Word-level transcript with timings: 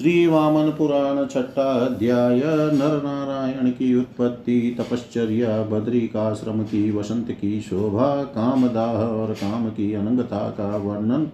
श्री 0.00 0.26
वामन 0.26 0.70
पुराण 0.70 1.26
छठा 1.26 1.62
अध्याय 1.62 2.40
नर 2.44 3.00
नारायण 3.04 3.70
की 3.70 3.96
उत्पत्ति 3.96 4.76
तपश्चर्या 4.78 5.62
बद्री 5.62 6.00
का 6.00 6.22
आश्रम 6.22 6.62
की 6.62 6.92
वसंत 6.92 7.30
की 7.30 7.60
शोभा, 7.60 8.22
कामदाह 8.22 8.86
और 8.86 9.32
काम 9.32 9.68
की 9.68 9.94
अनंगता 9.94 10.50
का 10.50 10.76
वर्णन, 10.76 11.30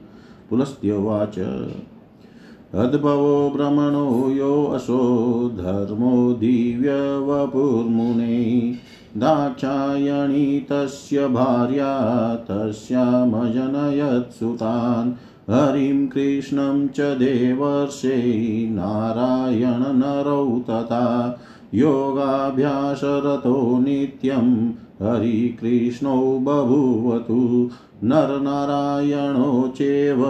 पुलस्त्योवाच। 0.50 1.38
अद्भवो 2.74 3.50
भ्रमणो 3.50 4.30
यो 4.30 4.64
असो 4.64 5.48
धर्मो 5.48 6.32
दिव्य 6.32 7.18
वपुर्मुने 7.18 8.74
दाक्षायणी 9.16 10.60
तस्य 10.60 11.28
भार्या 11.28 12.34
तस्यामजनयत् 12.34 14.34
सुतान् 14.34 15.12
हरिं 15.50 16.06
कृष्णं 16.06 16.88
च 16.88 17.00
देवर्षे 17.00 18.68
नारायणनरौ 18.70 20.58
तथा 20.58 21.38
योगाभ्यासरतो 21.74 23.78
नित्यं 23.78 24.72
हरिकृष्णौ 25.02 26.38
बभूवतु। 26.38 27.70
नरनारायणो 28.04 29.68
चेव 29.68 30.24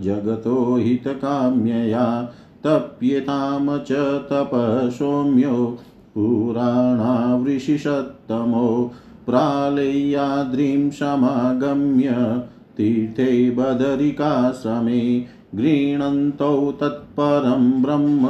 जगतो 0.00 0.76
हितकाम्यया 0.76 2.30
तप्यतां 2.64 3.78
च 3.78 4.22
तपसौम्यो 4.30 5.78
पुराणावृषिषत्तमो 6.14 8.92
प्रालेयाद्रिं 9.26 10.90
समागम्य 10.90 12.42
तीर्थे 12.76 13.50
बदरिकाश्रमे 13.50 15.24
गृह्णन्तौ 15.54 16.74
तत्परं 16.80 17.82
ब्रह्म, 17.82 18.28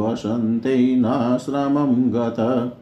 वसन्ते 0.00 0.96
नाश्रमं 0.96 2.14
गत। 2.14 2.72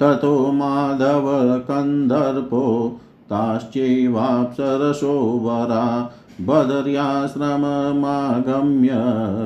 ततो 0.00 0.52
माधव 0.52 1.58
कन्दर्पो 1.58 3.00
ताश्चैवाप्सरसो 3.30 5.20
वरा। 5.20 6.12
बदर्याश्रममागम्य 6.40 8.90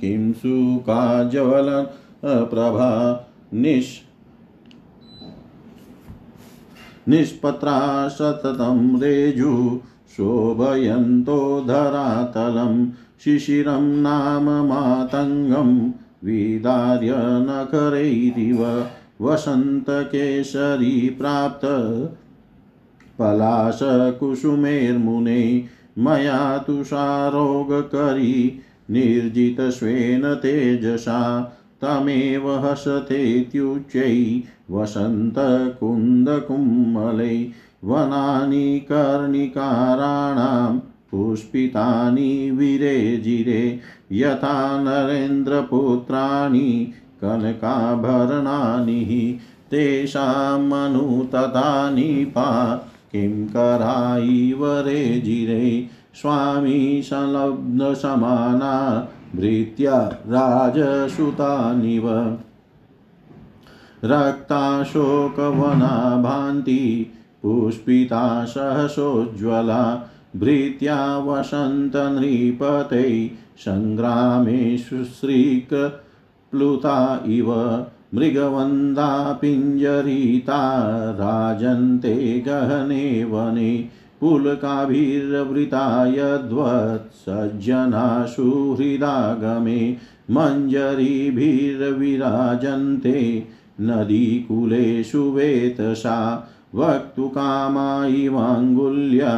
किं 0.00 0.32
सुकाज्वलन, 0.32 1.86
प्रभा 2.24 2.90
निष् 3.54 3.92
निष्पत्रा 7.08 8.08
सततं 8.08 9.00
रेजु 9.00 9.80
शोभयन्तो 10.10 11.64
धरातलं 11.68 12.90
शिशिरं 13.24 13.82
नाम 13.82 14.68
मातङ्गं 14.68 15.90
विदार्य 16.24 17.14
नखरैरिव 17.16 18.86
वसन्तकेसरी 19.24 21.10
प्राप्त। 21.10 21.60
पलाशकुसुमेर्मुने 23.18 25.64
मया 25.98 26.58
तुषारोगकरी 26.58 28.62
निर्जितस्वेन 28.90 30.34
तेजसा, 30.34 31.54
तमेव 31.82 32.50
हसतेत्युच्चै 32.50 34.42
वसन्तकुन्दकुम्मलै 34.70 37.48
वनानि 37.84 38.80
कर्णिकाराणां, 38.80 40.78
पुष्पितानि 41.10 42.50
विरेजिरे, 42.50 43.80
यथा 44.12 44.82
नरेन्द्रपुत्राणि 44.82 46.92
कनकाभरणानि 47.24 49.38
तेषामनुततानि 49.70 52.24
पा। 52.24 52.80
किं 53.12 53.46
करायिव 53.46 54.66
रेजिरे 54.66 55.86
स्वामी 56.14 57.02
संलब्धसमाना 57.04 59.08
भृत्या 59.36 60.22
राजसुतानिव। 60.28 62.38
रक्ताशोकवना 64.04 66.22
भान्ति, 66.22 67.12
पुष्पिता 67.42 68.44
सहसोज्ज्वला, 68.44 70.10
भृत्या 70.36 71.18
वसन्तनृपते 71.18 73.30
सङ्ग्रामेषु 73.58 75.04
श्रीकप्लुता 76.54 76.96
इव 77.28 77.48
मृगवन्दा 78.14 79.10
पिञ्जरिता 79.40 80.58
राजन्ते 81.20 82.14
गहने 82.46 83.06
वने 83.24 83.72
पुलकाभिर्वृता 84.20 85.84
यद्वत्सज्जनाशु 86.16 87.16
हृदागमे 88.78 89.80
मञ्जरीभिर्विराजन्ते 90.36 91.08
नदीकुलेषु 93.88 95.22
वेतसा 95.32 96.18
वक्तुकामा 96.74 97.88
इवाङ्गुल्या 98.06 99.34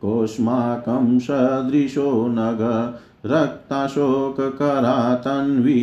कोष्माकं 0.00 1.06
सदृशो 1.18 2.10
नग 2.28 2.60
रक्ताशोककरा 3.30 4.98
तन्वी 5.24 5.82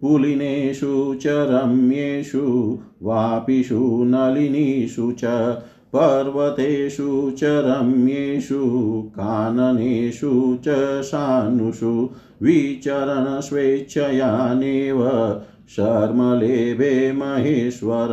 पुलिनेषु 0.01 1.15
च, 1.21 1.27
रम्येषु, 1.27 2.77
वापिषु 3.01 4.03
नलिनीषु 4.05 5.11
च, 5.11 5.57
पर्वतेषु 5.95 7.33
च, 7.37 7.43
रम्येषु, 7.43 9.03
काननेषु 9.07 10.57
च 10.67 11.01
सानुषु 11.01 12.09
विचरणस्वेच्छयानेव। 12.41 15.01
शर्मलेभे 15.71 17.11
महेश्वर, 17.11 18.07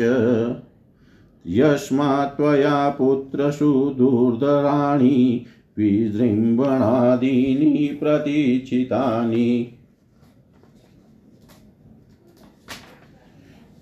यस्मात् 1.47 2.37
त्वया 2.37 2.89
पुत्रसु 2.89 3.95
दुर्धराणि, 3.99 5.45
विजृम्भणादीनि 5.79 7.99
प्रतीचितानि 8.03 9.73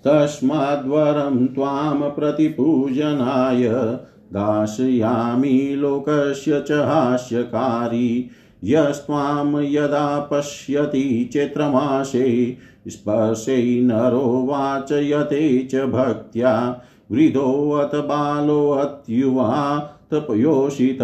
तस्माद्वरं 0.07 1.47
त्वां 1.47 2.09
प्रतिपूजनाय 2.09 3.97
दास्यामि 4.33 5.75
लोकस्य 5.75 6.61
च 6.61 6.71
हास्यकारी। 6.71 8.29
यस्त्वां 8.65 9.63
यदा 9.63 10.29
पश्यति 10.31 11.29
चैत्रमासे, 11.33 12.57
स्पर्शै 12.87 13.81
नरो 13.83 14.45
वाचयते 14.49 15.67
च 15.71 15.75
भक्त्या 15.75 16.81
वृद्धोऽथ 17.11 17.95
बालोऽत्युवा 17.95 19.79
तपयोषित, 20.11 20.99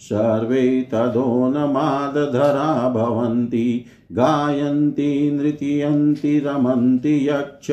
सर्वे 0.00 0.88
तदोन्मादधरा 0.92 2.88
भवन्ति, 2.88 3.84
गायन्ति, 4.12 5.30
नृत्यन्ति, 5.32 6.38
रमन्ति 6.38 7.28
यक्ष 7.28 7.70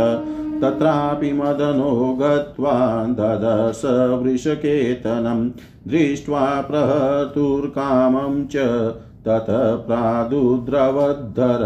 तत्रापि 0.62 1.32
मदनो 1.32 1.92
गत्वा 2.20 2.74
ददश 3.18 3.82
वृषकेतनं 4.22 5.48
दृष्ट्वा 5.88 6.44
प्रहतुर्कामं 6.60 8.44
च 8.46 8.66
ततः 9.26 9.74
प्रादुद्रवद्धर 9.86 11.64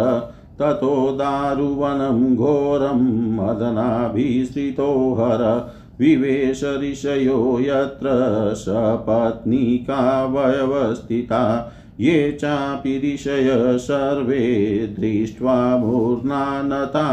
ततो 0.60 0.94
दारुवनं 1.16 2.34
घोरं 2.36 3.02
मदनाभिश्रितो 3.36 4.90
हर 5.20 5.44
विवेश 6.00 6.64
ऋषयो 6.82 7.58
यत्र 7.60 8.08
सपत्नीका 8.56 10.02
वयवस्थिता 10.26 11.42
ये 12.00 12.30
चापि 12.32 12.96
ऋषय 13.04 13.50
सर्वे 13.78 14.46
दृष्ट्वा 14.98 15.56
मूर्नानता 15.76 17.06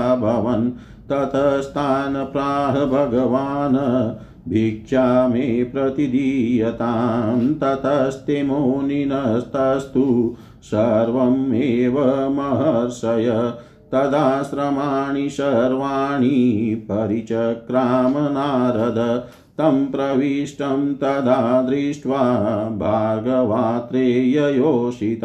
ततस्तान् 1.11 2.25
प्राह 2.25 2.85
भगवान् 2.85 4.49
भिक्षा 4.49 5.27
मे 5.27 5.63
प्रतिदीयतां 5.63 7.53
ततस्ते 7.53 8.43
मुनिनस्तस्तु, 8.43 10.35
सर्वमेव 10.63 12.29
महर्षय। 12.29 13.53
तदाश्रमाणि 13.91 15.29
सर्वाणि 15.29 16.87
परिचक्राम 16.91 18.13
नारद 18.17 19.23
तं 19.57 19.91
प्रविष्टं 19.91 20.95
तदा 20.95 21.61
दृष्ट्वा 21.61 22.69
भार्गवात्रेययोषित 22.69 25.21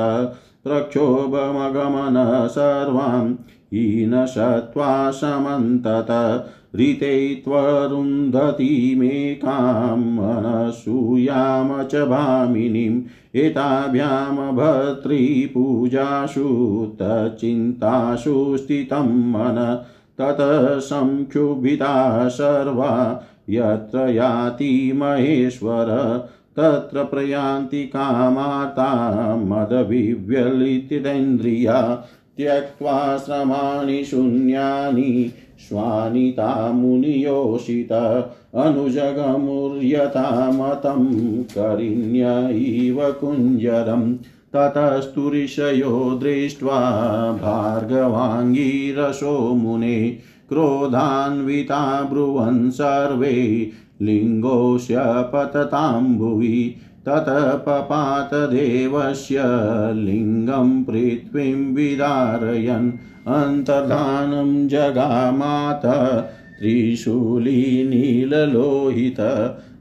प्रक्षोभमगमन 0.64 2.46
सर्वां 2.50 3.34
हीनशत्वा 3.73 4.91
समन्तत 5.11 6.11
ऋते 6.76 7.12
त्वरुन्धतीमेकां 7.45 7.97
मनसूयाम 10.17 11.71
च 11.83 12.02
भामिनीम् 12.12 13.00
एताभ्यां 13.45 14.35
भर्तृपूजासु 14.57 16.45
तच्चिन्तासु 17.00 18.35
स्थितं 18.57 19.09
मन 19.33 19.59
ततः 20.21 20.64
संक्षुभिता 20.88 21.95
सर्वा 22.29 22.93
यत्र 23.50 24.09
याति 24.14 24.71
महेश्वर 24.97 25.91
तत्र 26.59 27.05
प्रयान्ति 27.05 27.85
कामाता 27.95 28.91
मदविव्यलितिरेन्द्रिया 29.50 31.79
त्यक्त्वा 32.42 33.16
श्रमाणि 33.16 34.04
शून्यानि 34.04 35.30
श्वानिता 35.68 36.72
मुनियोषित 36.72 37.92
अनुजगमुर्यथा 38.62 40.30
मतं 40.50 41.04
करिण्य 41.42 42.25
इव 42.54 42.99
कुञ्जरम् 43.20 44.14
ततस्तु 44.54 45.30
ऋषयो 45.30 45.92
दृष्ट्वा 46.22 46.78
भार्गवाङ्गीरसो 47.42 49.37
मुने 49.54 49.99
क्रोधान्विता 50.49 51.80
ब्रुवन् 52.02 52.70
सर्वे 52.70 53.37
लिङ्गोऽस्य 54.02 54.96
ततः 57.09 57.54
पपातदेवस्य 57.54 59.42
लिङ्गं 59.94 60.85
पृथ्वीं 60.85 61.75
विदारयन्, 61.75 62.92
अन्तर्धानं 63.26 64.68
जगामात 64.68 65.82
त्रिशूलीनीललोहित 66.59 69.21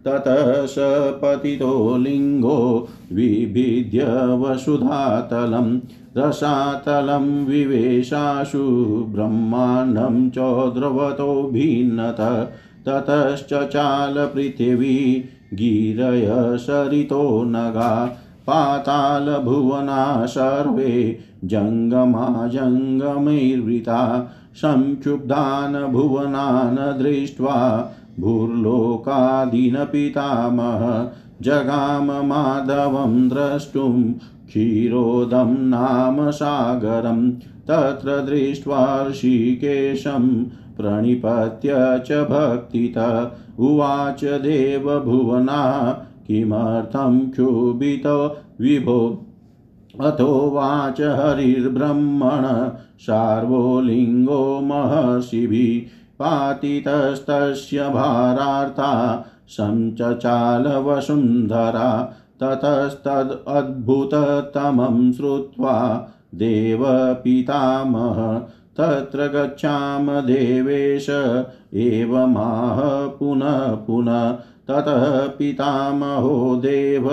ततः 0.07 0.65
स 0.65 0.75
पतितो 1.21 1.97
लिङ्गो 1.97 2.87
विभिद्य 3.13 4.07
वसुधातलं, 4.13 5.79
रसातलं 6.17 7.45
विवेशाशु, 7.45 8.63
ब्रह्माण्डं 9.09 10.29
चौद्रवतो 10.29 11.49
भिन्नत 11.53 12.51
ततश्चचालपृथिवी 12.87 15.23
गिरय 15.53 16.57
सरितो 16.57 17.43
नगा 17.43 18.17
पातालभुवना 18.47 20.25
सर्वे, 20.25 21.19
जङ्गमा 21.45 22.47
जङ्गमैर्वृता, 22.47 24.31
संक्षुब्धान् 24.55 25.91
भुवनान् 25.91 27.01
दृष्ट्वा, 27.01 27.89
भूर्लोकादीनपितामह, 28.19 31.11
जगाम 31.41 32.27
माधवं 32.27 33.29
द्रष्टुं, 33.29 34.13
क्षीरोदं 34.47 35.57
नाम 35.57 36.31
सागरं, 36.31 37.33
तत्र 37.67 38.09
दृष्ट्वा 38.09 39.05
ऋषिकेशं 39.09 40.45
प्रणिपत्य 40.81 42.03
च 42.07 42.11
भक्तिता। 42.11 43.37
उवाच 43.59 44.23
देवभुवना, 44.23 45.97
किमर्थं 46.27 47.29
क्षुभितो? 47.29 48.37
विभो 48.61 49.25
अथोवाच 50.01 51.01
हरिर्ब्रह्मण, 51.01 52.71
सार्वोलिङ्गो 52.99 54.61
महर्षिभिः 54.61 55.95
पातितस्तस्य 56.19 57.89
भारार्था, 57.89 59.25
सञ्चचालवसुन्धरा, 59.47 62.13
ततस्तदद्भुततमं 62.43 65.13
श्रुत्वा 65.13 66.07
देवपितामह 66.35 68.47
तत्र 68.81 69.27
गच्छाम 69.27 70.11
देवेश। 70.11 71.07
एवमाह 71.73 73.07
पुनः 73.07 73.71
पुनः 73.71 74.37
ततः 74.67 75.27
पितामहो 75.27 76.55
देव। 76.55 77.09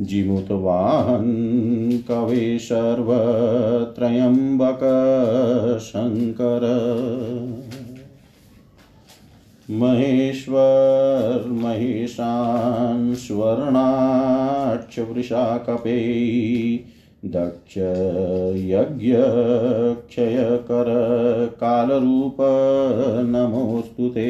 जिमुतवाहन् 0.00 1.98
कवे 2.08 2.58
सर्वत्रयम्बक 2.58 4.80
शङ्कर। 5.82 6.64
महेश्वर 9.70 11.50
महेशान् 11.50 13.14
स्वर्णाक्ष 13.14 14.98
वृषाकपे 14.98 15.98
दक्ष 17.24 17.74
यज्ञक्षयकर 18.56 20.88
कालरूप 21.60 22.36
नमोऽस्तु 23.26 24.08
ते। 24.08 24.28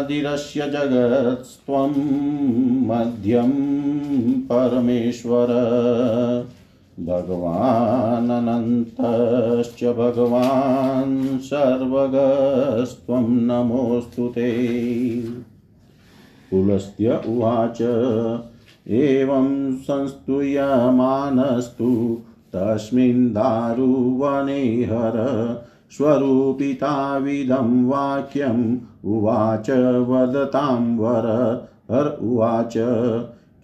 त्वमादिरस्य 0.00 0.60
जगत्स्त्वं 0.60 1.92
मध्यं 2.86 3.50
परमेश्वर। 4.40 5.46
भगवानन्तश्च 7.00 9.84
भगवान् 9.84 11.38
सर्वगस्त्वं 11.38 13.28
नमोऽस्तु 13.28 14.28
ते। 14.28 14.50
पुलस्त्य 16.50 17.20
उवाच, 17.28 17.78
एवं 18.88 19.76
संस्तूयमानस्तु 19.76 22.18
तस्मिन् 22.56 23.30
दारुवने 23.30 24.84
हर 24.84 25.16
स्वरूपिताविदं 25.90 27.88
वाक्यम् 27.88 28.76
उवाच 29.04 29.70
वदतां 30.08 30.96
वर। 30.96 31.66
हर 31.90 32.18
उवाच, 32.22 32.74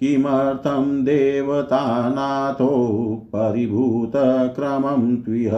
किमर्थं 0.00 1.04
देवतानाथो 1.04 3.22
परिभूतक्रमं 3.28 5.16
त्विह? 5.16 5.52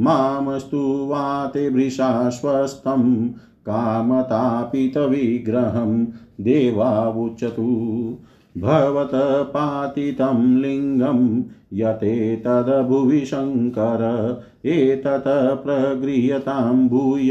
माँ 0.00 0.58
स्तुवाते 0.58 1.70
भृशाश्वस्तं 1.70 3.30
कामतापितविग्रहं 3.66 6.06
देवावुचतु 6.40 8.18
भवत 8.58 9.10
पातितं 9.54 10.56
लिङ्गं 10.56 11.42
यतेतद्भुवि 11.72 13.20
शङ्कर, 13.20 14.02
एतत् 14.64 15.64
प्रगृह्यतां 15.64 16.88
भूय, 16.88 17.30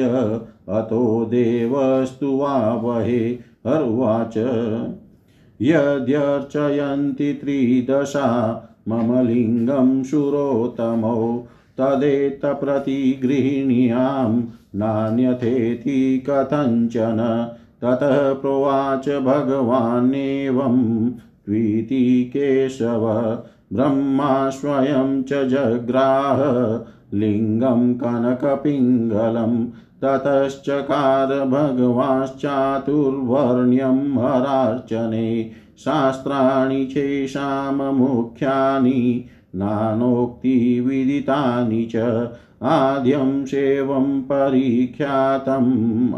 अतो 0.70 1.26
देवस्तुवावहे 1.26 3.38
हर्वाच 3.68 4.38
यद्यर्चयन्ति 5.62 7.34
त्रिदशा, 7.34 8.28
मम 8.88 9.28
लिङ्गं 9.28 10.04
सुरोत्तमौ 10.04 11.48
तदेतप्रतिगृहिण्यां 11.78 14.42
नान्यथेति 14.76 16.24
कथञ्चन 16.30 17.20
ततः 17.84 18.34
प्रोवाच 18.34 19.10
भगवान्येवं 19.26 20.78
त्वीति 21.46 22.02
केशव 22.34 23.06
ब्रह्मा 23.74 24.50
स्वयं 24.50 25.12
च 25.24 25.44
जग्राह 25.50 26.40
लिङ्गं 27.20 27.94
कनकपिङ्गलं 27.94 29.54
ततश्चकार 30.04 31.34
भगवाश्चातुर्वर्ण्यं 31.46 32.40
हरार्चने 34.18 35.30
शास्त्राणि 35.80 36.82
चेषां 36.86 37.94
मुख्यानि 37.94 39.02
नानोक्तिविदितानि 39.56 40.50
च 41.96 41.96
आद्यं 42.70 43.32
सेवं 43.46 44.08
परिख्यातम् 44.22 45.74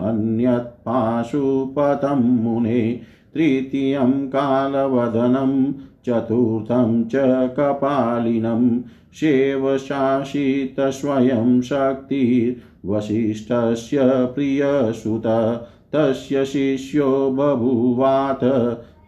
अन्यत् 0.08 0.71
पाशुपतं 0.86 2.16
मुने, 2.16 3.00
तृतीयं 3.34 4.12
कालवदनं, 4.12 5.74
चतुर्थं 6.06 7.04
च 7.04 7.12
कपालिनं 7.60 8.82
शेवशासितस्वयं 9.14 11.62
शक्तिर्वसिष्ठस्य 11.62 14.00
प्रियसुत, 14.04 15.64
तस्य 15.96 16.46
शिष्यो 16.46 17.32
बभूवात, 17.32 18.40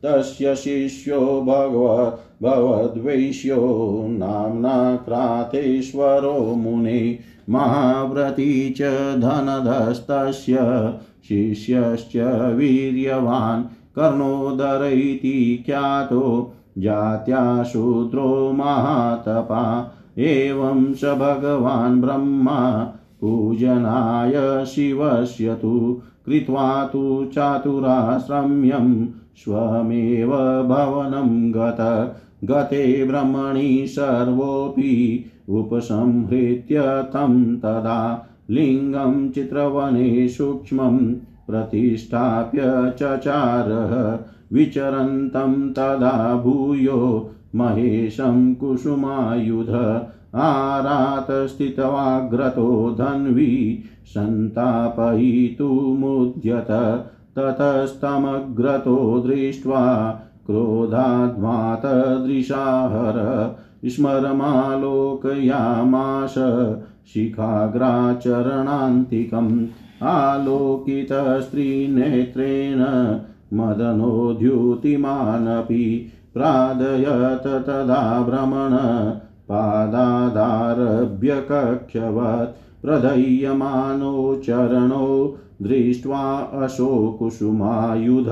तस्य 0.05 0.55
शिष्यो 0.57 1.21
भगव 1.47 2.19
भवद्वैश्यो 2.43 3.57
नाम्ना 4.11 4.75
क्रातेश्वरो 5.05 6.33
मुने 6.55 7.19
महाव्रती 7.51 8.49
च 8.79 8.91
धनधस्तस्य 9.21 10.57
शिष्यश्च 11.29 12.17
वीर्यवान् 12.57 13.63
कर्णोदर 13.97 14.91
इति 14.93 15.63
ख्यातो 15.67 16.53
जात्या 16.79 17.63
शूद्रो 17.63 18.53
महातपा 18.53 19.95
एवं 20.19 20.95
स 20.95 21.05
भगवान् 21.05 22.01
ब्रह्मा 22.01 22.85
पूजनाय 23.21 24.65
शिवस्य 24.65 25.55
तु, 25.55 26.01
कृत्वा 26.27 26.85
तु 26.85 27.31
चातुराश्रम्यं 27.35 29.07
स्वमेव 29.37 30.31
भवनं 30.63 31.53
गत। 31.53 32.15
गते 32.45 33.05
ब्रह्मणि 33.05 33.85
सर्वोऽपि 33.89 35.25
उपसंहृत्य 35.49 36.81
तं 36.83 37.57
तदा। 37.57 38.27
लिङ्गं 38.51 39.31
चित्रवने 39.31 40.29
सूक्ष्मं 40.29 41.15
प्रतिष्ठाप्य 41.47 42.63
चचारः 42.99 43.93
विचरन्तं 44.53 45.55
तदा 45.71 46.15
भूयो 46.37 46.99
महेशं 47.55 48.55
कुसुमायुध 48.55 49.71
आरात 50.35 51.27
स्थितवाग्रतो 51.49 52.69
धन्वी 52.99 53.49
सन्तापयितुमुद्यत 54.15 55.11
ततस्तमग्रतो 57.39 58.97
दृष्ट्वा 59.27 59.83
क्रोधाद्मातदृशाहर 60.47 61.49
स्मरमालोकयामाश 63.89 64.75
शिखाग्राचरणान्तिकम् 67.13 68.27
आलोकितस्त्रीनेत्रेण 70.11 72.81
मदनोद्युतिमानपि 73.59 74.25
प्रादयत 76.35 77.47
तदा 77.67 78.01
भ्रमण 78.29 78.75
पादादारभ्य 79.49 81.33
कक्षवत् 81.51 82.57
प्रदह्यमानो 82.85 84.15
चरणो 84.47 85.11
दृष्ट्वा 85.63 86.23
अशोकुसुमायुध 86.63 88.31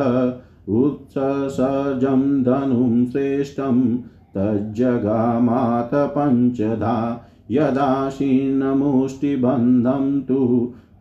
उत्ससर्जं 0.80 2.22
धनुं 2.42 2.94
श्रेष्ठं 3.06 3.78
तज्जगामात 4.36 5.94
पञ्चधा 6.16 6.96
यदाशीर्णमुष्टिबन्धं 7.50 10.06
तु 10.28 10.40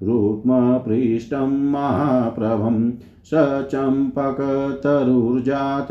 रुक्मपृष्ठं 0.04 1.52
महाप्रभं 1.72 2.92
स 3.26 3.30
चम्पकतरुर्जात 3.72 5.88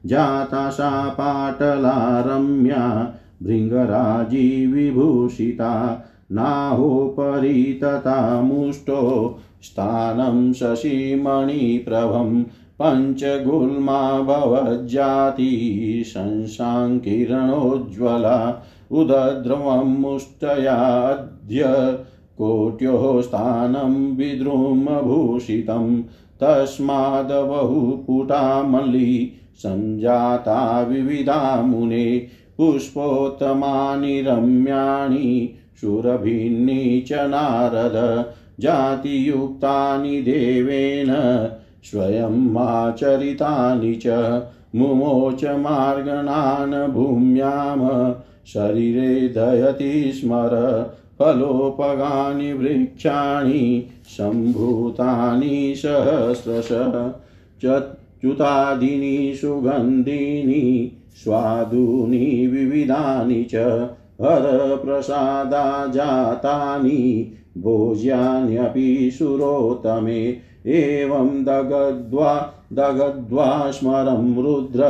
जाता 0.05 0.69
सा 0.69 1.09
पाटला 1.09 2.23
रम्या 2.27 3.13
भृङ्गराजी 3.43 4.65
विभूषिता 4.65 6.05
नाहोपरि 6.31 7.79
तथा 7.83 8.41
मुष्टो 8.41 9.39
स्थानं 9.63 10.53
शशिमणिप्रभं 10.53 12.43
पञ्चगुल्मा 12.81 14.21
भवज्जाति 14.21 16.03
शंशाङ्किरणोज्ज्वला 16.07 18.63
उदद्रवं 18.91 20.01
मुष्टयाद्य 20.01 21.63
कोट्योः 22.37 23.21
स्थानं 23.21 24.15
विद्रुमभूषितं 24.15 26.01
तस्मादबहुपुटा 26.41 28.41
मल्ली 28.63 29.31
सञ्जाता 29.57 30.81
विविधा 30.81 31.61
मुने, 31.61 32.27
पुष्पोत्तमानि 32.57 34.21
रम्याणि, 34.21 35.55
सुरभिन्नी 35.81 37.01
च 37.01 37.13
नारद, 37.13 38.25
जातियुक्तानि 38.59 40.21
देवेन 40.21 41.07
च, 44.05 44.07
मुमोच 44.75 45.45
मार्गणान् 45.45 46.91
भूम्यां 46.93 48.13
शरीरे 48.47 49.27
दयति 49.27 50.11
स्मर, 50.13 50.49
फलोपगानि 51.19 52.53
वृक्षाणि, 52.53 53.87
सम्भूतानि 54.07 55.73
सहस्रशः 55.77 57.13
च्युतादीनि 58.25 59.35
सुगन्धीनि 59.35 60.91
स्वादूनि 61.15 62.47
विविधानि 62.47 63.43
च, 63.43 63.55
हरप्रसादा 64.21 65.87
जातानि, 65.87 67.31
भोज्यान्यपि 67.57 69.11
सुरोत्तमे 69.11 70.37
एवं 70.65 71.43
दगद्वा 71.43 72.51
दगद्वा 72.73 73.71
स्मरं 73.71 74.43
रुद्र 74.43 74.83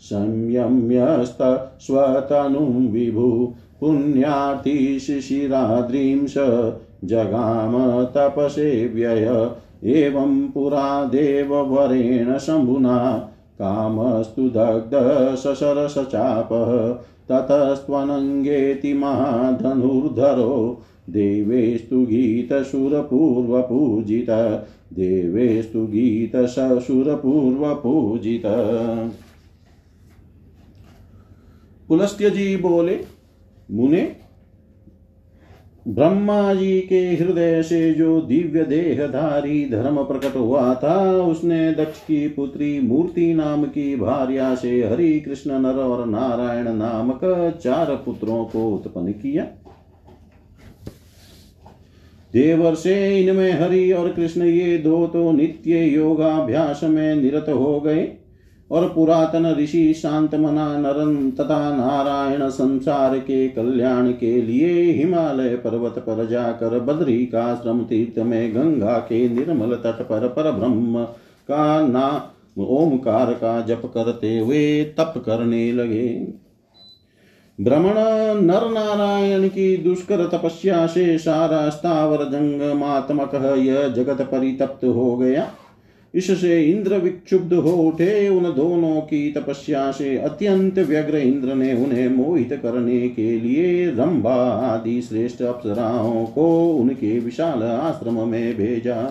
संयम्यस्तस्वतनुं 0.00 2.88
विभु 2.88 3.54
पुण्यार्ति 3.80 5.00
शिशिराद्रीं 5.00 6.26
स, 6.26 6.34
जगाम 7.04 8.04
तपसे 8.04 8.86
व्यय। 8.86 9.50
एवं 9.84 10.48
पुरा 10.48 11.04
देववरेण 11.04 12.38
शम्भुना 12.38 13.30
कामस्तु 13.62 14.48
दग्ध 14.48 15.36
सशरसचापः 15.36 17.02
ततस्त्वनङ्गेति 17.30 18.94
महाधनुर्धरो 18.94 20.82
देवेस्तु 21.10 22.02
गीतशुरपूर्वपूजित 22.02 24.26
देवेस्तु 24.92 25.86
गीतशुरपूर्वपूजित 25.86 28.42
पुलस्त्य 31.88 32.30
जी 32.30 32.56
बोले, 32.56 33.00
मुने 33.70 34.16
ब्रह्मा 35.88 36.54
जी 36.54 36.80
के 36.80 37.00
हृदय 37.00 37.62
से 37.62 37.92
जो 37.94 38.20
दिव्य 38.20 38.64
देहधारी 38.64 39.68
धर्म 39.70 40.02
प्रकट 40.04 40.36
हुआ 40.36 40.74
था, 40.74 41.22
उसने 41.22 41.72
दक्ष 41.72 42.00
की 42.00 42.28
पुत्री 42.28 42.80
मूर्ति 42.80 43.32
नाम 43.34 43.64
की 43.64 43.96
भार्या 43.96 44.54
से 44.54 44.70
हरि 44.84 45.20
कृष्ण 45.20 45.58
नर 45.58 45.78
और 45.78 46.04
नारायण 46.06 46.68
नामक 46.68 47.20
चार 47.64 47.94
पुत्रों 47.96 48.44
को 48.44 48.68
उत्पन्न 48.70 49.12
किया। 49.12 49.44
देवर 52.32 52.74
से 52.74 53.18
इनमें 53.20 53.52
हरि 53.52 53.90
और 53.92 54.12
कृष्ण 54.12 54.42
ये 54.42 54.78
दो 54.78 55.06
तो 55.06 55.30
नित्य 55.32 55.84
योगाभ्यास 55.84 56.80
में 56.84 57.14
निरत 57.16 57.46
हो 57.48 57.80
गए। 57.80 58.02
और 58.70 58.88
पुरातन 58.88 59.56
ऋषि 59.58 59.94
शांत 59.94 60.34
मना 60.34 60.78
नरन 60.78 61.30
तथा 61.30 61.76
नारायण 61.76 62.48
संसार 62.48 63.18
के 63.18 63.48
कल्याण 63.48 64.12
के 64.12 64.42
लिए 64.42 64.92
हिमालय 64.92 65.56
पर्वत 65.56 65.98
पर 65.98 66.26
जाकर 66.26 66.78
बद्री 66.80 67.26
का 67.26 67.54
श्रम 67.54 67.80
तीर्थ 67.84 68.18
में 68.18 68.54
गंगा 68.54 68.98
के 68.98 69.28
निर्मल 69.28 69.74
तट 69.74 70.02
पर 70.02 70.28
पर 70.28 70.50
ब्रह्म 70.50 71.04
का 71.48 71.86
नाम 71.86 72.62
ओमकार 72.62 73.32
का 73.32 73.60
जप 73.60 73.82
करते 73.94 74.38
हुए 74.38 74.84
तप 74.84 75.14
करने 75.26 75.72
लगे। 75.72 76.32
भ्रमण 77.60 77.94
नर 78.40 78.70
नारायण 78.70 79.48
की 79.48 79.76
दुष्कर 79.76 80.26
तपस्या 80.26 80.86
से 80.86 81.18
सारा 81.18 81.68
स्थावर 81.68 82.24
जंगमात्मक 82.24 83.34
यह 83.58 83.88
जगत 83.88 84.22
परितप्त 84.22 84.84
हो 84.84 85.16
गया। 85.16 85.50
इससे 86.14 86.64
इंद्र 86.64 86.96
विक्षुब्ध 86.96 87.52
हो 87.52 87.70
उठे 87.70 88.28
उन 88.28 88.42
दोनों 88.42 89.00
की 89.00 89.32
तपस्या 89.32 89.90
से 89.92 90.16
अत्यंत 90.18 90.78
व्यग्र 90.78 91.16
इंद्र 91.16 91.54
ने 91.54 91.74
उन्हें 91.74 92.08
मोहित 92.08 92.60
करने 92.62 93.08
के 93.08 93.40
लिए 93.40 93.90
रंभा 93.90 94.34
आदि 94.50 95.02
श्रेष्ठ 95.02 95.42
अप्सराओं 95.42 96.26
को 96.26 96.70
उनके 96.72 97.18
विशाल 97.18 97.62
आश्रम 97.62 98.28
में 98.28 98.56
भेजा। 98.56 99.02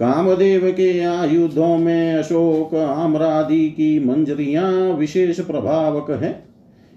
कामदेव 0.00 0.70
के 0.70 1.00
आयुधों 1.00 1.78
में 1.78 2.14
अशोक 2.14 2.74
आम्रादि 2.74 3.68
की 3.70 3.98
मंजरियाँ 3.98 4.72
विशेष 4.92 5.40
प्रभावक 5.40 6.10
है। 6.10 6.43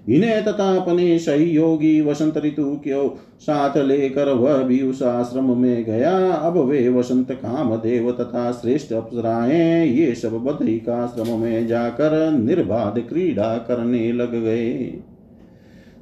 इन्हें 0.07 0.43
तथा 0.43 0.69
अपने 0.75 1.17
सहयोगी 1.19 1.99
वसंत 2.01 2.37
ऋतु 2.37 2.65
को 2.87 3.17
साथ 3.39 3.77
लेकर 3.77 4.29
वह 4.29 4.57
भी 4.57 4.81
उस 4.81 5.01
आश्रम 5.03 5.57
में 5.57 5.83
गया। 5.85 6.17
अब 6.31 6.57
वे 6.57 6.87
वसंत 6.89 7.31
काम 7.31 7.75
देव 7.75 8.11
तथा 8.11 8.51
श्रेष्ठ 8.51 8.93
अप्सराएँ 8.93 9.85
ये 9.85 10.13
सब 10.15 10.37
बद्रिकाश्रम 10.43 11.39
में 11.39 11.67
जाकर 11.67 12.31
निर्बाध 12.31 12.99
क्रीड़ा 12.99 13.57
करने 13.57 14.11
लग 14.11 14.35
गए। 14.35 14.73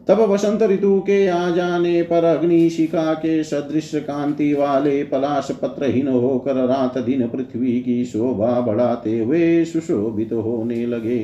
तब 0.07 0.19
वसंत 0.21 0.63
ऋतु 0.63 0.99
के 0.99 1.27
आ 1.27 1.49
जाने 1.49 2.01
पर 2.03 2.23
अग्नि 2.23 2.69
शिखा 2.69 3.13
के 3.13 3.43
सदृश 3.43 3.91
कांति 3.95 4.53
वाले 4.53 5.03
पलाश 5.03 5.51
पत्रहीन 5.51 6.07
होकर 6.07 6.55
रात 6.67 6.97
दिन 6.97 7.27
पृथ्वी 7.27 7.79
की 7.79 8.05
शोभा 8.05 8.59
बढ़ाते 8.61 9.19
हुए 9.19 9.65
सुशोभित 9.65 10.29
तो 10.29 10.41
होने 10.41 10.85
लगे। 10.85 11.19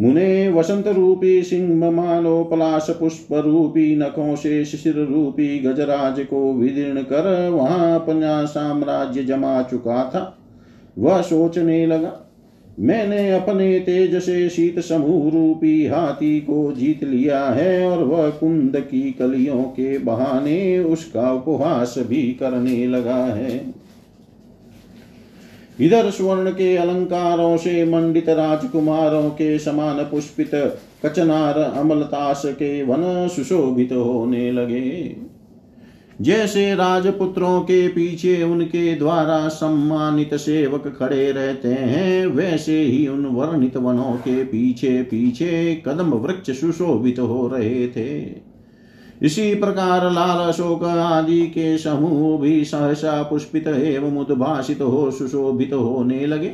मुने 0.00 0.48
वसंत 0.48 0.86
रूपी 0.88 1.42
सिंह 1.42 1.90
मानो 1.90 2.42
पलाश 2.44 2.86
पुष्प 2.90 3.32
रूपी 3.36 3.94
नखों 3.96 4.34
से 4.36 4.64
शिशिर 4.64 4.94
रूपी 5.06 5.58
गजराज 5.58 6.20
को 6.20 6.52
विदीर्ण 6.52 7.02
कर 7.02 7.48
वहाँ 7.50 7.94
अपना 7.94 8.44
साम्राज्य 8.46 9.24
जमा 9.24 9.62
चुका 9.62 10.04
था। 10.14 10.22
वह 10.98 11.20
सोचने 11.22 11.86
लगा, 11.86 12.12
मैंने 12.80 13.30
अपने 13.30 13.78
तेज 13.80 14.14
से 14.22 14.48
शीत 14.48 14.78
समूह 14.80 15.30
रूपी 15.30 15.86
हाथी 15.86 16.40
को 16.40 16.72
जीत 16.72 17.02
लिया 17.04 17.44
है 17.44 17.86
और 17.86 18.04
वह 18.04 18.28
कुंद 18.30 18.76
की 18.80 19.10
कलियों 19.12 19.62
के 19.62 19.98
बहाने 19.98 20.78
उसका 20.80 21.32
उपहास 21.32 21.94
भी 22.08 22.22
करने 22.32 22.86
लगा 22.86 23.24
है। 23.26 23.58
इधर 25.80 26.10
स्वर्ण 26.10 26.50
के 26.50 26.76
अलंकारों 26.76 27.56
से 27.56 27.84
मंडित 27.84 28.28
राजकुमारों 28.28 29.30
के 29.30 29.58
समान 29.58 29.98
पुष्पित 30.04 30.50
कचनार 31.06 31.58
अमलताश 31.58 32.42
के 32.46 32.82
वन 32.82 33.28
सुशोभित 33.28 33.92
होने 33.92 34.52
लगे। 34.52 35.16
जैसे 36.20 36.74
राजपुत्रों 36.74 37.60
के 37.60 37.88
पीछे 37.88 38.42
उनके 38.42 38.94
द्वारा 38.94 39.48
सम्मानित 39.48 40.34
सेवक 40.34 40.96
खड़े 40.98 41.32
रहते 41.32 41.68
हैं, 41.68 42.26
वैसे 42.26 42.80
ही 42.82 43.06
उन 43.08 43.26
वर्णित 43.26 43.76
वनों 43.76 44.14
के 44.14 44.44
पीछे 44.44 45.02
पीछे 45.02 45.82
कदम 45.86 46.10
वृक्ष 46.10 46.50
सुशोभित 46.50 47.18
हो 47.18 47.48
रहे 47.48 47.88
थे। 47.88 48.49
इसी 49.22 49.54
प्रकार 49.54 50.12
लाल 50.12 50.48
अशोक 50.48 50.84
आदि 50.84 51.46
के 51.46 51.78
समूह 51.78 52.40
भी 52.40 52.64
सहसा 52.64 53.22
पुष्पित 53.22 53.68
एवं 53.68 54.16
उद्भाषित 54.18 54.80
हो, 54.80 55.10
सुशोभित 55.10 55.72
होने 55.72 56.26
लगे। 56.26 56.52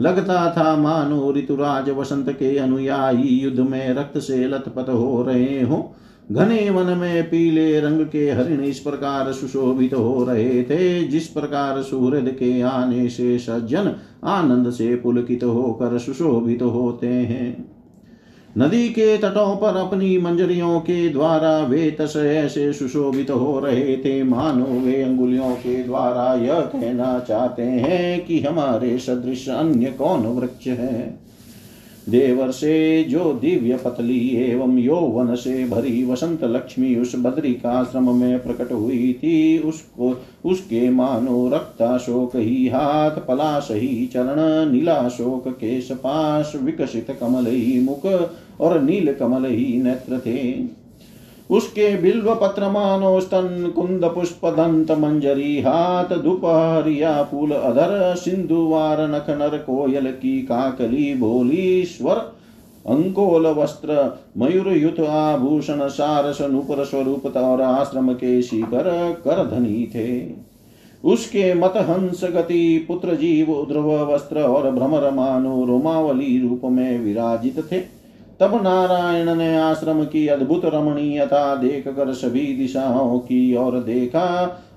लगता 0.00 0.54
था 0.56 0.76
मानो 0.76 1.32
ऋतुराज 1.32 1.90
वसंत 1.90 2.30
के 2.30 2.58
अनुयायी 2.58 3.38
युद्ध 3.40 3.60
में 3.60 3.94
रक्त 3.94 4.18
से 4.18 4.48
लथपथ 4.48 4.88
हो 4.88 5.22
रहे 5.22 5.62
हो। 5.62 5.94
घने 6.32 6.70
वन 6.70 6.98
में 6.98 7.30
पीले 7.30 7.80
रंग 7.80 8.06
के 8.06 8.30
हरिण 8.30 8.60
इस 8.60 8.78
प्रकार 8.78 9.32
सुशोभित 9.32 9.94
हो 9.94 10.24
रहे 10.24 10.62
थे, 10.62 11.04
जिस 11.04 11.26
प्रकार 11.26 11.82
सूर्य 11.82 12.20
के 12.20 12.60
आने 12.60 13.08
से 13.08 13.38
सज्जन 13.38 13.94
आनंद 14.24 14.70
से 14.70 14.96
पुलकित 14.96 15.44
होकर 15.44 15.98
सुशोभित 15.98 16.62
होते 16.62 17.06
हैं। 17.06 17.77
नदी 18.58 18.88
के 18.88 19.18
तटों 19.18 19.56
पर 19.56 19.76
अपनी 19.76 20.18
मंजरियों 20.18 20.80
के 20.80 21.08
द्वारा 21.08 21.58
वे 21.58 21.90
तस 21.90 22.14
ऐसे 22.16 22.72
सुशोभित 22.72 23.30
हो 23.30 23.60
रहे 23.60 23.96
थे। 23.96 24.22
मानो 24.22 24.64
वे 24.64 25.02
अंगुलियों 25.02 25.54
के 25.54 25.82
द्वारा 25.82 26.34
यह 26.34 26.60
कहना 26.60 27.24
चाहते 27.28 27.62
हैं 27.62 28.24
कि 28.24 28.40
हमारे 28.40 28.98
सदृश 28.98 29.48
अन्य 29.48 29.86
कौन 29.86 30.20
वृक्ष 30.20 30.66
है? 30.66 31.28
देवर 32.08 32.50
से 32.50 33.04
जो 33.04 33.32
दिव्य 33.32 33.76
पतली 33.76 34.28
एवं 34.28 34.78
यौवन 34.78 35.34
से 35.34 35.64
भरी 35.64 36.04
वसंत 36.04 36.44
लक्ष्मी 36.44 36.96
उस 36.96 37.12
बद्रिकाश्रम 37.16 38.14
में 38.14 38.42
प्रकट 38.42 38.72
हुई 38.72 39.12
थी, 39.12 39.58
उसको, 39.58 40.22
उसके 40.44 40.90
मानो 40.90 41.50
रक्ता 41.54 41.98
शोक 41.98 42.36
ही 42.36 42.68
हाथ, 42.68 43.10
पलाश 43.10 43.68
ही 43.70 44.06
चरण, 44.06 44.72
नीलाशोक 44.72 45.48
केश, 45.48 45.92
पाश, 45.92 46.52
विकसित 46.62 47.06
कमल 47.20 47.46
ही 47.46 47.80
मुख 47.80 48.30
और 48.60 48.80
नील 48.82 49.12
कमल 49.14 49.44
ही 49.44 49.80
नेत्र 49.82 50.18
थे। 50.18 50.38
उसके 51.50 51.96
बिल्व 51.96 52.34
पत्र 52.34 52.68
मानो 52.70 53.20
स्तन 53.20 53.72
कुंद 53.76 54.04
पुष्प 54.04 54.46
दंत 54.46 54.90
मंजरी 54.92 55.60
हाथ 55.60 56.16
दुपहरिया 56.16 57.22
फूल 57.22 57.52
अधर 57.52 58.14
सिंधुवार 58.16 59.00
नख 59.10 59.30
नर 59.38 59.56
कोयल 59.58 60.10
की 60.12 60.40
काकली 60.42 61.14
बोली 61.14 61.84
स्वर 61.84 62.16
अंकोल 62.86 63.46
वस्त्र 63.52 63.94
मयूर 64.38 64.68
युत 64.68 65.00
आभूषण, 65.00 65.88
सारस 65.88 66.40
नुपुर 66.42 66.84
स्वरूप 66.84 67.26
और 67.26 67.62
आश्रम 67.62 68.12
के 68.12 68.40
शिखर 68.42 68.84
कर 69.24 69.44
धनी 69.46 69.86
थे। 69.94 70.08
उसके 71.04 71.52
मत 71.54 71.72
हंस 71.78 72.24
गति 72.24 72.84
पुत्र 72.88 73.14
जीव 73.14 73.46
ध्रुव 73.68 73.92
वस्त्र 74.12 74.42
और 74.42 74.70
भ्रमर 74.70 75.10
मानो 75.10 75.64
रोमावली 75.64 76.38
रूप 76.38 76.60
में 76.64 76.98
विराजित 76.98 77.58
थे। 77.72 77.80
तब 78.40 78.62
नारायण 78.62 79.34
ने 79.34 79.56
आश्रम 79.56 80.04
की 80.04 80.26
अद्भुत 80.28 80.64
रमणीयता 80.64 81.54
देख 81.56 81.88
कर 81.88 82.12
सभी 82.12 82.46
दिशाओं 82.56 83.18
की 83.18 83.56
ओर 83.56 83.80
देखा 83.80 84.28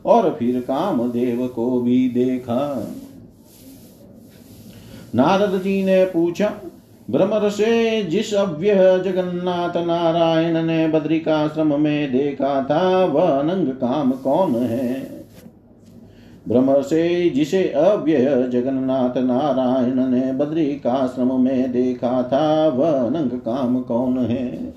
और 0.05 0.35
फिर 0.39 0.59
कामदेव 0.59 1.47
को 1.47 1.81
भी 1.81 2.09
देखा। 2.09 2.87
नारद 5.15 5.61
जी 5.61 5.83
ने 5.83 6.05
पूछा 6.05 6.53
भ्रमर 7.09 7.49
से 7.49 8.01
जिस 8.03 8.33
अव्य 8.33 8.73
जगन्नाथ 9.05 9.77
नारायण 9.77 10.61
ने 10.63 10.87
बद्रिकाश्रम 10.87 11.81
में 11.81 12.11
देखा 12.11 12.63
था, 12.63 13.05
वह 13.05 13.39
अनंग 13.39 13.67
काम 13.67 14.11
कौन 14.11 14.55
है? 14.55 15.20
भ्रम 16.47 16.81
से 16.81 17.29
जिसे 17.29 17.63
अव्यय 17.63 18.47
जगन्नाथ 18.51 19.17
नारायण 19.17 20.07
ने 20.07 20.33
बद्रिकाश्रम 20.33 21.41
में 21.41 21.71
देखा 21.71 22.23
था, 22.23 22.67
वह 22.67 22.91
अनंग 22.91 23.29
काम 23.29 23.81
कौन 23.81 24.17
है? 24.17 24.73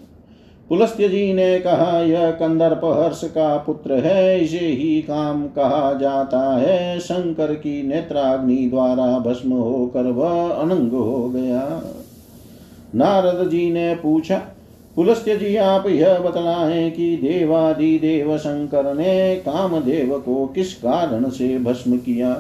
पुलस्त्य 0.69 1.09
जी 1.09 1.33
ने 1.33 1.59
कहा, 1.59 2.01
यह 2.01 2.31
कंदर्प 2.31 2.81
हर्ष 2.85 3.25
का 3.25 3.57
पुत्र 3.57 3.95
है, 3.95 4.45
इसे 4.45 4.59
ही 4.59 5.03
काम 5.03 5.47
कहा 5.47 5.93
जाता 5.93 6.57
है। 6.57 7.01
शंकर 7.01 7.55
की 7.55 7.89
नेत्राग्नि 7.89 8.67
द्वारा 8.71 9.19
भस्म 9.19 9.53
होकर 9.53 10.03
वह 10.03 10.49
अनंग 10.49 10.93
हो 10.93 11.29
गया। 11.29 11.83
नारद 12.95 13.49
जी 13.49 13.71
ने 13.71 13.95
पूछा 13.95 14.43
पुलस्त्य 14.97 15.37
जी 15.37 15.57
आप 15.57 15.87
यह 15.87 16.19
बतलाएँ 16.19 16.91
कि 16.91 17.17
देवादि 17.17 17.99
देव 17.99 18.37
शंकर 18.39 18.95
ने 18.95 19.35
कामदेव 19.37 20.19
को 20.19 20.47
किस 20.47 20.75
कारण 20.75 21.29
से 21.29 21.59
भस्म 21.59 21.97
किया? 21.97 22.33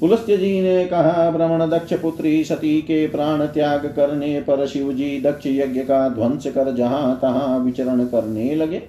पुलस्त्य 0.00 0.36
जी 0.36 0.60
ने 0.60 0.84
कहा 0.84 1.30
भ्रमण 1.30 1.66
दक्ष 1.70 1.92
पुत्री 1.94 2.44
सती 2.44 2.80
के 2.80 3.06
प्राण 3.06 3.44
त्याग 3.46 3.86
करने 3.96 4.40
पर 4.40 4.66
शिव 4.66 4.92
जी 4.92 5.20
दक्ष 5.20 5.46
यज्ञ 5.46 5.80
का 5.80 6.08
ध्वंस 6.08 6.46
कर 6.46 6.74
जहाँ 6.74 7.18
तहां 7.22 7.60
विचरण 7.60 8.04
करने 8.04 8.54
लगे। 8.54 8.82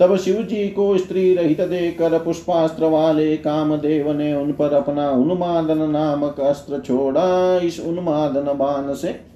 तब 0.00 0.16
शिव 0.16 0.42
जी 0.42 0.68
को 0.68 0.98
स्त्री 0.98 1.34
रहित 1.34 1.60
देकर 1.60 2.18
पुष्पास्त्र 2.18 2.84
वाले 2.84 3.36
कामदेव 3.36 4.12
ने 4.12 4.34
उन 4.34 4.52
पर 4.52 4.72
अपना 4.72 5.10
उन्मादन 5.10 5.90
नामक 5.90 6.40
अस्त्र 6.40 6.78
छोड़ा। 6.78 7.58
इस 7.58 7.80
उन्मादन 7.80 8.52
बाण 8.52 8.94
से 8.94 9.31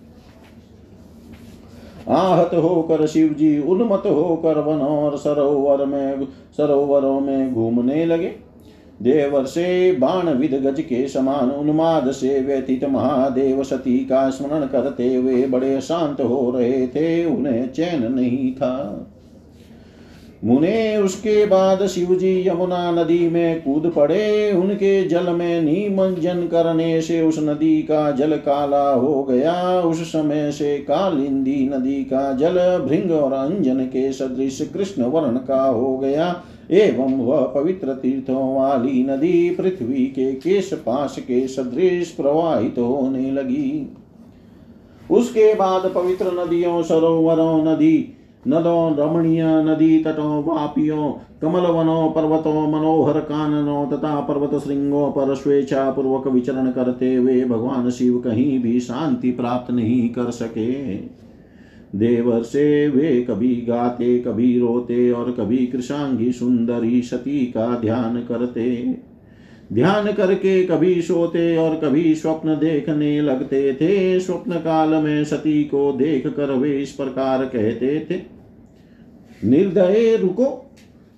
आहत 2.09 2.51
होकर 2.55 3.07
शिव 3.07 3.29
जी 3.29 3.59
उन्मत 3.59 4.03
होकर 4.07 4.59
वन 4.59 4.79
और 4.79 5.17
सरोवर 5.19 5.85
में 5.87 6.27
सरोवरों 6.57 7.21
में 7.21 7.55
घूमने 7.55 8.05
लगे। 8.07 8.35
देवर 9.03 9.45
से 9.45 9.93
बाण 9.93 10.29
विद 10.29 10.55
गज 10.55 10.81
के 10.81 11.09
समान 11.09 11.51
उन्माद 11.51 12.11
से 12.11 12.41
व्यतीत 12.41 12.85
महादेव 12.85 13.63
सती 13.63 13.99
का 13.99 14.31
स्मरण 14.31 14.67
करते 14.67 15.15
हुए 15.15 15.47
बड़े 15.47 15.81
शांत 15.81 16.21
हो 16.21 16.51
रहे 16.51 16.87
थे, 16.87 17.25
उन्हें 17.25 17.73
चैन 17.73 18.13
नहीं 18.13 18.53
था। 18.55 19.13
मुने 20.45 20.97
उसके 20.97 21.47
बाद 21.47 21.87
शिवजी 21.87 22.49
यमुना 22.49 22.91
नदी 22.91 23.29
में 23.29 23.63
कूद 23.63 23.93
पड़े। 23.97 24.53
उनके 24.53 25.05
जल 25.05 25.33
में 25.33 25.63
निमंजन 25.63 26.47
करने 26.47 27.01
से 27.03 27.21
उस 27.23 27.39
नदी 27.39 27.83
का 27.83 28.11
जल 28.11 28.37
काला 28.37 28.91
हो 28.91 29.23
गया। 29.23 29.81
उस 29.81 30.03
समय 30.03 30.53
से 30.53 30.77
कालिंदी 30.79 31.69
नदी 31.69 32.03
का 32.05 32.33
जल 32.33 32.59
भृंग 32.87 33.13
और 33.13 33.33
अंजन 33.33 33.81
के 33.85 34.13
सदृश 34.13 34.61
कृष्ण 34.75 35.03
वर्ण 35.03 35.37
का 35.37 35.63
हो 35.63 35.97
गया। 35.99 36.43
एवं 36.71 37.19
वह 37.19 37.47
पवित्र 37.47 37.95
तीर्थों 37.95 38.57
वाली 38.57 39.03
नदी 39.03 39.51
पृथ्वी 39.51 40.07
के 40.07 40.33
केश 40.33 40.73
पाश 40.73 41.17
के 41.19 41.47
सदृश 41.49 42.11
प्रवाहित 42.11 42.79
होने 42.79 43.31
लगी। 43.31 43.97
उसके 45.11 45.55
बाद 45.55 45.93
पवित्र 45.95 46.27
नदियों 46.27 46.83
सरोवरों 46.83 47.65
नदी 47.65 48.13
नदों 48.47 48.97
रमणीय 48.97 49.43
नदी 49.45 49.99
तटों 49.99 50.43
वापियों 50.45 51.13
कमल 51.43 51.61
वनों 51.61 52.11
पर्वतों 52.11 52.67
मनोहर 52.73 53.21
काननों 53.21 53.87
तथा 53.87 54.21
पर्वत 54.21 54.63
श्रृंगों 54.63 55.11
पर 55.11 55.35
स्वेच्छा 55.35 55.91
पूर्वक 55.91 56.27
विचरण 56.27 56.71
करते 56.71 57.15
हुए 57.15 57.45
भगवान 57.45 57.91
शिव 57.91 58.19
कहीं 58.19 58.59
भी 58.59 58.81
शांति 58.81 59.31
प्राप्त 59.31 59.71
नहीं 59.71 60.09
कर 60.09 60.31
सके। 60.31 60.95
देवर 61.99 62.43
से 62.43 62.89
वे 62.89 63.21
कभी 63.23 63.55
गाते, 63.69 64.19
कभी 64.19 64.59
रोते 64.59 65.11
और 65.11 65.31
कभी 65.31 65.67
कृषांगी 65.67 66.33
सुंदरी 66.33 67.03
सती 67.03 67.47
का 67.47 67.67
ध्यान 67.81 68.17
करते। 68.17 68.97
ध्यान 69.73 70.13
करके 70.13 70.63
कभी 70.65 71.03
सोते 71.03 71.57
और 71.57 71.77
कभी 71.77 72.15
स्वप्न 72.15 72.49
देखने 72.49 73.21
लगते 73.21 73.73
थे। 73.75 74.21
स्वप्न 74.21 74.53
काल 74.53 74.89
में 74.89 75.25
सती 75.25 75.65
को 75.65 75.93
देख 75.93 76.27
कर 76.27 76.53
वे 76.53 76.79
इस 76.79 76.93
प्रकार 76.93 77.45
कहते 77.45 78.07
थे 78.11 78.36
निर्दय 79.45 80.17
रुको। 80.17 80.71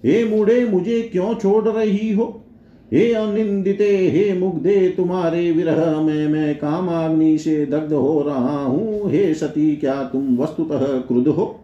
हे 0.05 0.25
मुड़े 0.25 0.65
मुझे 0.65 1.03
क्यों 1.03 1.35
छोड़ 1.35 1.69
रही 1.69 2.13
हो? 2.13 2.45
हे 2.93 3.13
अनिंदिते, 3.13 3.97
हे 3.97 4.39
मुग्धे, 4.39 4.95
तुम्हारे 4.97 5.53
विरह 5.53 6.01
में 6.01 6.29
मैं 6.29 6.55
कामाग्नि 6.55 7.39
से 7.39 7.67
दग्ध 7.67 7.93
हो 7.93 8.23
रहा 8.23 8.65
हूँ। 8.65 9.11
हे 9.11 9.35
सती, 9.35 9.77
क्या 9.77 10.03
तुम 10.03 10.37
वस्तुतः 10.37 10.99
क्रुद्ध 10.99 11.29
हो? 11.29 11.61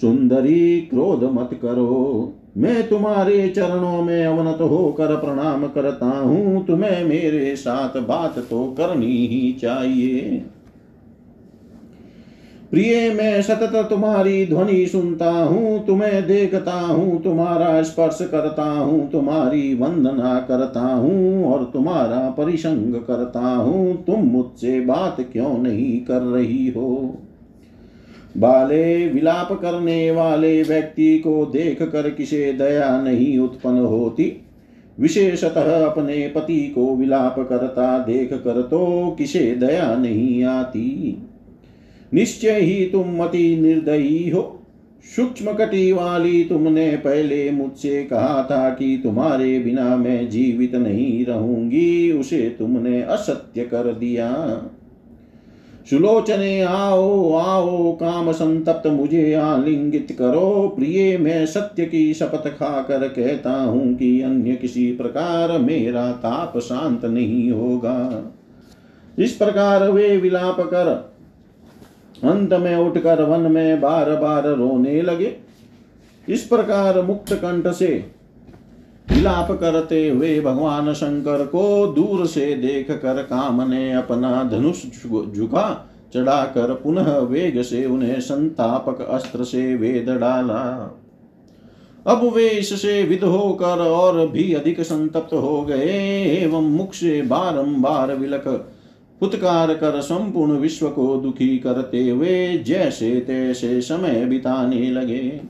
सुंदरी, 0.00 0.80
क्रोध 0.80 1.24
मत 1.24 1.50
करो। 1.62 2.32
मैं 2.56 2.88
तुम्हारे 2.88 3.48
चरणों 3.48 4.02
में 4.02 4.24
अवनत 4.24 4.60
होकर 4.60 5.16
प्रणाम 5.16 5.66
करता 5.66 6.06
हूँ। 6.06 6.66
तुम्हें 6.66 7.04
मेरे 7.04 7.56
साथ 7.56 8.00
बात 8.00 8.38
तो 8.38 8.74
करनी 8.78 9.26
ही 9.26 9.52
चाहिए। 9.52 10.42
प्रिय, 12.70 13.10
मैं 13.10 13.42
सतत 13.42 13.86
तुम्हारी 13.90 14.46
ध्वनि 14.46 14.86
सुनता 14.86 15.30
हूँ, 15.30 15.86
तुम्हें 15.86 16.26
देखता 16.26 16.72
हूँ, 16.72 17.22
तुम्हारा 17.22 17.82
स्पर्श 17.82 18.18
करता 18.30 18.62
हूँ, 18.62 19.10
तुम्हारी 19.10 19.74
वंदना 19.74 20.44
करता 20.48 20.80
हूँ 20.80 21.44
और 21.44 21.64
तुम्हारा 21.64 22.30
परिसंग 22.30 22.94
करता 22.94 23.40
हूँ। 23.40 24.04
तुम 24.04 24.20
मुझसे 24.20 24.80
बात 24.80 25.16
क्यों 25.20 25.58
नहीं 25.58 26.00
कर 26.00 26.20
रही 26.20 26.68
हो? 26.68 27.18
बाले, 28.36 29.08
विलाप 29.08 29.52
करने 29.62 30.10
वाले 30.10 30.62
व्यक्ति 30.62 31.18
को 31.18 31.46
देख 31.46 31.82
कर 31.82 32.10
किसे 32.10 32.52
दया 32.52 33.00
नहीं 33.02 33.38
उत्पन्न 33.38 33.78
होती? 33.78 34.44
विशेषतः 35.00 35.86
अपने 35.86 36.28
पति 36.28 36.72
को 36.74 36.96
विलाप 36.96 37.36
करता 37.38 37.98
देख 37.98 38.32
कर 38.32 38.62
तो 38.62 39.10
किसे 39.18 39.54
दया 39.54 39.94
नहीं 39.94 40.44
आती? 40.44 41.18
निश्चय 42.14 42.60
ही 42.60 42.84
तुम 42.86 43.18
अति 43.20 43.56
निर्दयी 43.56 44.30
हो। 44.30 44.54
सूक्ष्म 45.16 45.52
कटी 45.52 45.92
वाली 45.92 46.44
तुमने 46.44 46.90
पहले 46.90 47.50
मुझसे 47.50 48.04
कहा 48.04 48.42
था 48.50 48.70
कि 48.70 49.00
तुम्हारे 49.02 49.58
बिना 49.58 49.96
मैं 49.96 50.28
जीवित 50.30 50.74
नहीं 50.74 51.24
रहूँगी, 51.26 52.12
उसे 52.12 52.56
तुमने 52.58 53.02
असत्य 53.02 53.64
कर 53.64 53.92
दिया। 53.92 54.30
सुलोचने, 55.90 56.60
आओ 56.60 57.34
आओ 57.34 57.92
काम 57.92 58.32
संतप्त 58.32 58.86
मुझे 58.86 59.32
आलिंगित 59.34 60.16
करो। 60.18 60.72
प्रिय, 60.78 61.18
मैं 61.18 61.46
सत्य 61.46 61.84
की 61.84 62.14
शपथ 62.14 62.48
खाकर 62.48 63.08
कहता 63.08 63.52
हूँ 63.52 63.94
कि 63.94 64.20
अन्य 64.20 64.54
किसी 64.54 64.92
प्रकार 64.92 65.58
मेरा 65.58 66.12
ताप 66.12 66.58
शांत 66.58 67.04
नहीं 67.04 67.50
होगा। 67.50 68.32
इस 69.18 69.32
प्रकार 69.32 69.90
वे 69.90 70.16
विलाप 70.16 70.60
कर 70.60 71.17
अंत 72.24 72.52
में 72.52 72.74
उठकर 72.76 73.22
वन 73.22 73.50
में 73.52 73.80
बार 73.80 74.14
बार 74.16 74.48
रोने 74.48 75.00
लगे। 75.02 75.36
इस 76.28 76.42
प्रकार 76.42 77.00
मुक्त 77.02 77.32
कंठ 77.34 77.66
से 77.68 77.88
विलाप 79.08 79.50
करते 79.52 80.08
हुए 80.08 80.40
भगवान 80.40 80.92
शंकर 80.94 81.44
को 81.46 81.86
दूर 81.86 82.26
से 82.26 82.54
देख 82.54 82.90
कर 82.92 83.22
काम 83.22 83.62
ने 83.70 83.92
अपना 83.92 84.42
धनुष 84.44 84.84
झुका, 84.84 85.86
चढ़ाकर 86.14 86.74
पुनः 86.74 87.16
वेग 87.18 87.60
से 87.62 87.84
उन्हें 87.86 88.20
संतापक 88.20 89.00
अस्त्र 89.00 89.44
से 89.44 89.74
वेद 89.74 90.10
डाला। 90.10 90.64
अब 92.06 92.22
वे 92.34 92.48
इससे 92.48 93.02
विद 93.02 93.24
होकर 93.24 93.80
और 93.82 94.26
भी 94.28 94.52
अधिक 94.54 94.80
संतप्त 94.80 95.32
हो 95.32 95.62
गए, 95.62 95.88
एवं 96.36 96.70
मुख 96.70 96.92
से 96.94 97.20
बारंबार 97.22 98.14
विलक 98.14 98.44
फुतकार 99.20 99.74
कर 99.74 100.00
संपूर्ण 100.00 100.52
विश्व 100.52 100.88
को 100.88 101.16
दुखी 101.16 101.56
करते 101.58 102.08
हुए 102.08 102.58
जैसे 102.58 103.10
तैसे 103.20 103.80
समय 103.80 104.24
बिताने 104.24 104.90
लगे। 104.90 105.40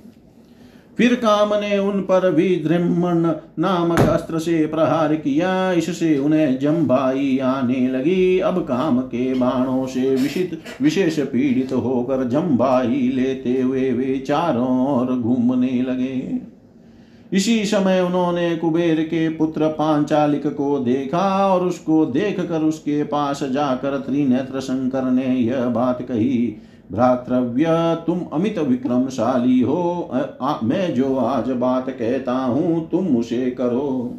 फिर 0.99 1.15
काम 1.15 1.55
ने 1.55 1.77
उन 1.79 2.01
पर 2.01 2.31
भी 2.31 2.57
द्रह्मण 2.57 3.19
नामक 3.59 4.01
अस्त्र 4.01 4.39
से 4.39 4.67
प्रहार 4.67 5.15
किया, 5.15 5.73
इससे 5.73 6.17
उन्हें 6.19 6.59
जम्बाई 6.59 7.39
आने 7.39 7.87
लगी। 7.89 8.39
अब 8.39 8.59
काम 8.61 9.01
के 9.01 9.33
बाणों 9.35 9.87
से 9.87 10.11
विशित, 10.13 10.59
विशेष 10.83 11.19
पीड़ित 11.23 11.73
होकर 11.73 12.29
जम्बाई 12.29 13.11
लेते 13.15 13.61
हुए 13.61 13.91
वे 13.93 14.19
चारों 14.19 14.69
ओर 14.89 15.15
घूमने 15.15 15.83
लगे। 15.83 16.19
इसी 17.33 17.65
समय 17.65 18.01
उन्होंने 18.01 18.57
कुबेर 18.57 19.03
के 19.03 19.29
पुत्र 19.29 19.69
पांचालिक 19.69 20.47
को 20.47 20.79
देखा 20.79 21.47
और 21.47 21.65
उसको 21.67 22.07
देख 22.07 22.41
कर 22.41 22.63
उसके 22.63 23.03
पास 23.05 23.43
जाकर 23.43 23.99
त्रिनेत्र 23.99 24.61
शंकर 24.61 25.03
ने 25.03 25.27
यह 25.27 25.67
बात 25.67 26.03
कही 26.03 26.57
भ्रातृव्य 26.93 27.67
तुम 28.07 28.21
अमित 28.33 28.59
विक्रमशाली 28.59 29.61
हो 29.61 30.11
आ, 30.43 30.55
मैं 30.63 30.95
जो 30.95 31.17
आज 31.17 31.51
बात 31.51 31.91
कहता 31.91 32.33
हूँ 32.33 32.89
तुम 32.89 33.17
उसे 33.17 33.51
करो। 33.51 34.15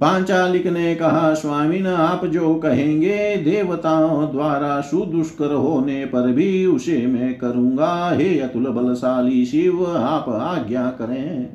पांचालिक 0.00 0.66
ने 0.66 0.94
कहा, 0.94 1.34
स्वामी, 1.34 1.78
न 1.78 1.86
आप 1.86 2.26
जो 2.26 2.54
कहेंगे, 2.54 3.36
देवताओं 3.36 4.32
द्वारा 4.32 4.80
सुदुष्कर 4.80 5.52
होने 5.52 6.04
पर 6.04 6.32
भी 6.32 6.66
उसे 6.66 7.06
मैं 7.06 7.38
करूँगा। 7.38 8.10
हे 8.12 8.38
अतुल 8.38 8.66
बलशाली 8.66 9.44
शिव, 9.44 9.86
आप 9.86 10.28
आज्ञा 10.28 10.86
करें। 10.86 11.48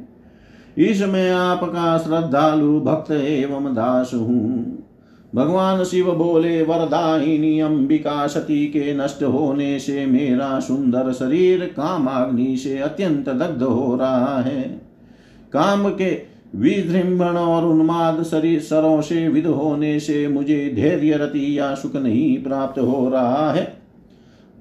इसमें 0.78 1.32
आपका 1.32 1.98
श्रद्धालु 1.98 2.80
भक्त 2.80 3.12
एवं 3.12 3.66
दास 3.66 4.12
हूँ। 4.14 4.80
भगवान 5.36 5.84
शिव 5.84 6.12
बोले 6.12 6.62
वरदाहिनी 6.62 7.60
अंबिका 7.60 8.28
सती 8.28 8.66
के 8.66 8.94
नष्ट 8.94 9.24
होने 9.24 9.80
से 9.80 10.06
मेरा 10.06 10.60
सुंदर 10.60 11.12
शरीर 11.12 11.66
कामाग्नि 11.66 12.58
से 12.58 12.78
अत्यंत 12.78 13.30
दग्ध 13.30 13.64
हो 13.64 13.96
रहा 13.96 14.42
है। 14.42 14.62
काम 15.54 15.90
के 15.90 16.29
विजृंभण 16.56 17.38
और 17.38 17.66
उन्माद 17.66 18.24
शरीर 18.24 18.60
सरों 18.60 19.02
से 19.02 19.28
विद 19.28 19.45
होने 19.45 20.00
से 20.00 20.28
मुझे 20.28 20.72
धैर्य, 20.76 21.14
रति 21.14 21.60
या 21.60 21.76
सुख 21.76 21.95
नहीं 21.95 22.43
प्राप्त 22.43 22.80
हो 22.80 23.10
रहा 23.10 23.52
है। 23.52 23.80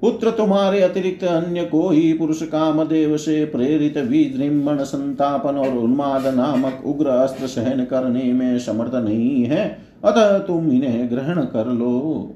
पुत्र 0.01 0.31
तुम्हारे 0.31 0.81
अतिरिक्त 0.81 1.25
अन्य 1.25 1.65
को 1.65 1.89
ही 1.89 2.13
पुरुष 2.13 2.43
कामदेव 2.43 3.17
से 3.17 3.45
प्रेरित 3.45 3.99
विजृंभण, 3.99 4.79
संतापन 4.79 5.57
और 5.57 5.79
उन्माद 5.79 6.27
नामक 6.27 6.83
उग्र 6.87 7.07
अस्त्र 7.07 7.47
सहन 7.47 7.85
करने 7.85 8.33
में 8.33 8.59
समर्थ 8.59 8.95
नहीं 8.95 9.45
है। 9.45 9.79
अतः 10.05 10.39
तुम 10.39 10.71
इन्हें 10.73 11.11
ग्रहण 11.11 11.43
कर 11.43 11.67
लो। 11.67 12.35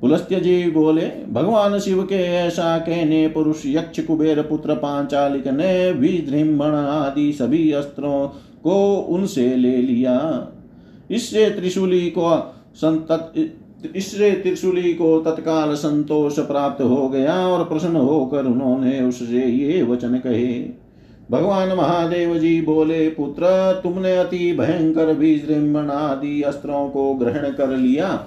पुलस्त्य 0.00 0.40
जी 0.40 0.70
बोले, 0.70 1.10
भगवान 1.30 1.78
शिव 1.78 2.02
के 2.02 2.14
ऐसा 2.14 2.78
कहने 2.78 3.28
पुरुष, 3.28 3.62
यक्ष, 3.66 4.00
कुबेर, 4.00 4.42
पुत्र, 4.42 4.74
पांचालिक 4.74 5.48
ने 5.48 5.92
विजृंभण 5.92 6.74
आदि 6.74 7.32
सभी 7.32 7.72
अस्त्रों 7.72 8.28
को 8.64 8.96
उनसे 8.96 9.56
ले 9.56 9.76
लिया। 9.76 10.18
इससे 11.10 11.50
त्रिशूली 11.50 12.10
को 12.10 12.54
संतत 12.74 13.32
इससे 13.96 14.30
त्रिशूली 14.30 14.92
को 14.94 15.20
तत्काल 15.20 15.74
संतोष 15.74 16.38
प्राप्त 16.38 16.82
हो 16.82 17.08
गया 17.08 17.34
और 17.48 17.64
प्रसन्न 17.64 17.96
होकर 17.96 18.44
उन्होंने 18.44 19.00
उससे 19.00 19.46
ये 19.46 19.82
वचन 19.82 20.18
कहे। 20.18 20.52
भगवान 21.30 21.68
महादेव 21.68 22.38
जी 22.38 22.60
बोले, 22.60 23.08
पुत्र, 23.08 23.42
तुमने 23.82 24.16
अति 24.16 24.52
भयंकर 24.52 25.14
बीजृंभण 25.14 25.90
आदि 25.90 26.42
अस्त्रों 26.42 26.88
को 26.88 27.14
ग्रहण 27.14 27.50
कर 27.50 27.68
लिया। 27.68 28.26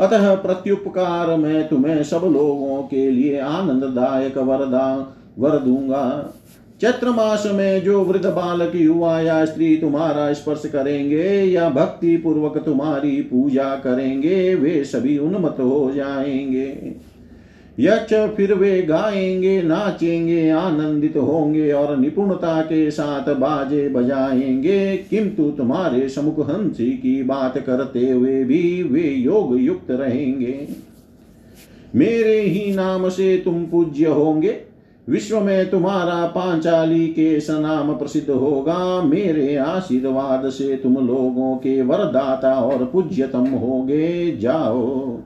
अतः 0.00 0.34
प्रत्युपकार 0.34 1.36
में 1.36 1.68
तुम्हें 1.68 2.02
सब 2.02 2.20
लोगों 2.24 2.82
के 2.82 3.10
लिए 3.10 3.38
आनंददायक 3.38 4.38
वरदान 4.38 5.06
वर 5.38 5.58
दूँगा। 5.58 6.34
चैत्र 6.80 7.10
मास 7.10 7.42
में 7.54 7.82
जो 7.82 8.04
वृद्ध 8.04 8.26
बालक, 8.26 8.72
युवा 8.74 9.20
या 9.20 9.44
स्त्री 9.44 9.76
तुम्हारा 9.76 10.32
स्पर्श 10.32 10.62
करेंगे 10.66 11.24
या 11.28 11.68
भक्ति 11.68 12.16
पूर्वक 12.16 12.58
तुम्हारी 12.58 13.22
पूजा 13.22 13.74
करेंगे, 13.74 14.54
वे 14.54 14.84
सभी 14.84 15.18
उन्मत 15.18 15.56
हो 15.60 15.92
जाएँगे। 15.94 16.94
यक्ष 17.78 18.36
फिर 18.36 18.54
वे 18.54 18.82
गाएँगे, 18.82 19.62
नाचेंगे, 19.62 20.50
आनंदित 20.50 21.16
होंगे 21.16 21.72
और 21.72 21.96
निपुणता 21.96 22.62
के 22.62 22.90
साथ 22.90 23.34
बाजे 23.34 23.88
बजाएँगे। 23.88 24.96
किंतु 24.96 25.50
तुम्हारे 25.50 26.08
समुख 26.08 26.50
हँसी 26.50 26.90
की 26.90 27.22
बात 27.22 27.58
करते 27.58 28.10
हुए 28.10 28.44
भी 28.44 28.82
वे 28.82 29.08
योग 29.08 29.60
युक्त 29.60 29.90
रहेंगे। 29.90 30.68
मेरे 31.96 32.40
ही 32.40 32.74
नाम 32.74 33.08
से 33.08 33.42
तुम 33.44 33.64
पूज्य 33.64 34.06
होंगे। 34.06 34.67
विश्व 35.08 35.40
में 35.40 35.70
तुम्हारा 35.70 36.26
पांचाली 36.26 37.06
के 37.06 37.40
सनाम 37.40 37.94
प्रसिद्ध 37.94 38.30
होगा। 38.30 39.02
मेरे 39.02 39.56
आशीर्वाद 39.56 40.48
से 40.48 40.76
तुम 40.76 40.94
लोगों 40.94 41.56
के 41.56 41.82
वरदाता 41.82 42.54
और 42.54 42.84
पूज्यतम 42.84 43.46
होगे। 43.46 44.36
जाओ। 44.36 45.18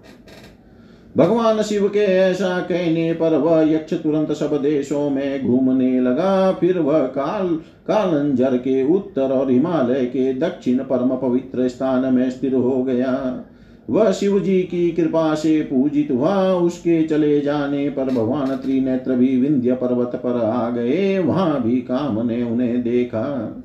भगवान 1.17 1.63
शिव 1.63 1.89
के 1.89 1.99
ऐसा 1.99 2.61
कहने 2.61 3.13
पर 3.13 3.37
वह 3.37 3.73
यक्ष 3.73 3.95
तुरंत 3.95 4.33
सब 4.33 4.63
देशों 4.63 5.11
में 5.11 5.47
घूमने 5.47 6.01
लगा। 6.01 6.53
फिर 6.53 6.79
वह 6.79 6.99
काल, 6.99 7.49
कालंजर 7.89 8.57
के 8.57 8.95
उत्तर 8.95 9.31
और 9.33 9.51
हिमालय 9.51 10.05
के 10.05 10.35
दक्षिण 10.35 10.79
परम 10.79 11.17
पवित्र 11.17 11.69
स्थान 11.69 12.15
में 12.15 12.31
स्थिर 12.31 12.55
हो 12.55 12.83
गया। 12.83 13.45
वह 13.93 14.11
शिव 14.13 14.39
जी 14.41 14.61
की 14.63 14.91
कृपा 14.91 15.35
से 15.35 15.61
पूजित 15.61 16.11
हुआ। 16.11 16.37
उसके 16.53 17.03
चले 17.03 17.41
जाने 17.41 17.89
पर 17.91 18.05
भगवान 18.05 18.57
त्रिनेत्र 18.57 19.17
भी 19.17 19.37
विंध्य 19.37 19.73
पर्वत 19.75 20.17
पर 20.17 20.41
आ 20.41 20.71
गए। 20.71 21.19
वहाँ 21.19 21.63
भी 21.63 21.77
काम 21.81 22.27
ने 22.27 22.43
उन्हें 22.43 22.83
देखा। 22.83 23.59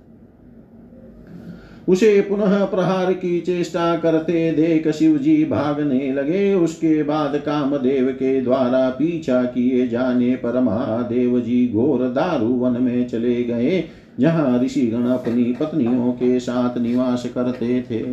उसे 1.89 2.09
पुनः 2.21 2.63
प्रहार 2.65 3.11
की 3.13 3.39
चेष्टा 3.41 3.95
करते 3.97 4.51
देख 4.51 4.87
शिव 4.91 5.17
जी 5.17 5.43
भागने 5.45 6.11
लगे। 6.13 6.53
उसके 6.53 7.03
बाद 7.03 7.35
कामदेव 7.35 8.07
के 8.07 8.41
द्वारा 8.41 8.89
पीछा 8.89 9.43
किए 9.43 9.87
जाने 9.87 10.35
पर 10.35 10.59
महादेव 10.61 11.39
जी 11.39 11.67
घोर 11.73 12.03
दारू 12.09 12.47
वन 12.47 12.81
में 12.81 13.07
चले 13.07 13.43
गए, 13.43 13.83
जहाँ 14.19 14.59
ऋषिगण 14.63 15.05
अपनी 15.05 15.43
पत्नियों 15.53 16.11
के 16.11 16.39
साथ 16.39 16.77
निवास 16.77 17.25
करते 17.35 17.81
थे। 17.91 18.03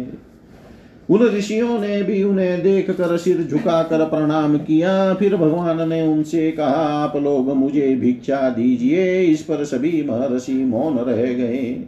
उन 1.10 1.22
ऋषियों 1.22 1.80
ने 1.80 2.02
भी 2.02 2.22
उन्हें 2.22 2.62
देख 2.62 2.90
कर 2.90 3.16
सिर 3.16 3.42
झुका 3.50 3.82
कर 3.82 4.04
प्रणाम 4.04 4.58
किया। 4.58 5.14
फिर 5.14 5.36
भगवान 5.36 5.88
ने 5.88 6.02
उनसे 6.02 6.50
कहा, 6.50 7.04
आप 7.04 7.16
लोग 7.16 7.52
मुझे 7.52 7.96
भिक्षा 7.96 8.48
दीजिए। 8.50 9.20
इस 9.22 9.42
पर 9.42 9.64
सभी 9.64 10.02
महर्षि 10.02 10.52
मौन 10.52 10.98
रह 10.98 11.32
गए। 11.32 11.84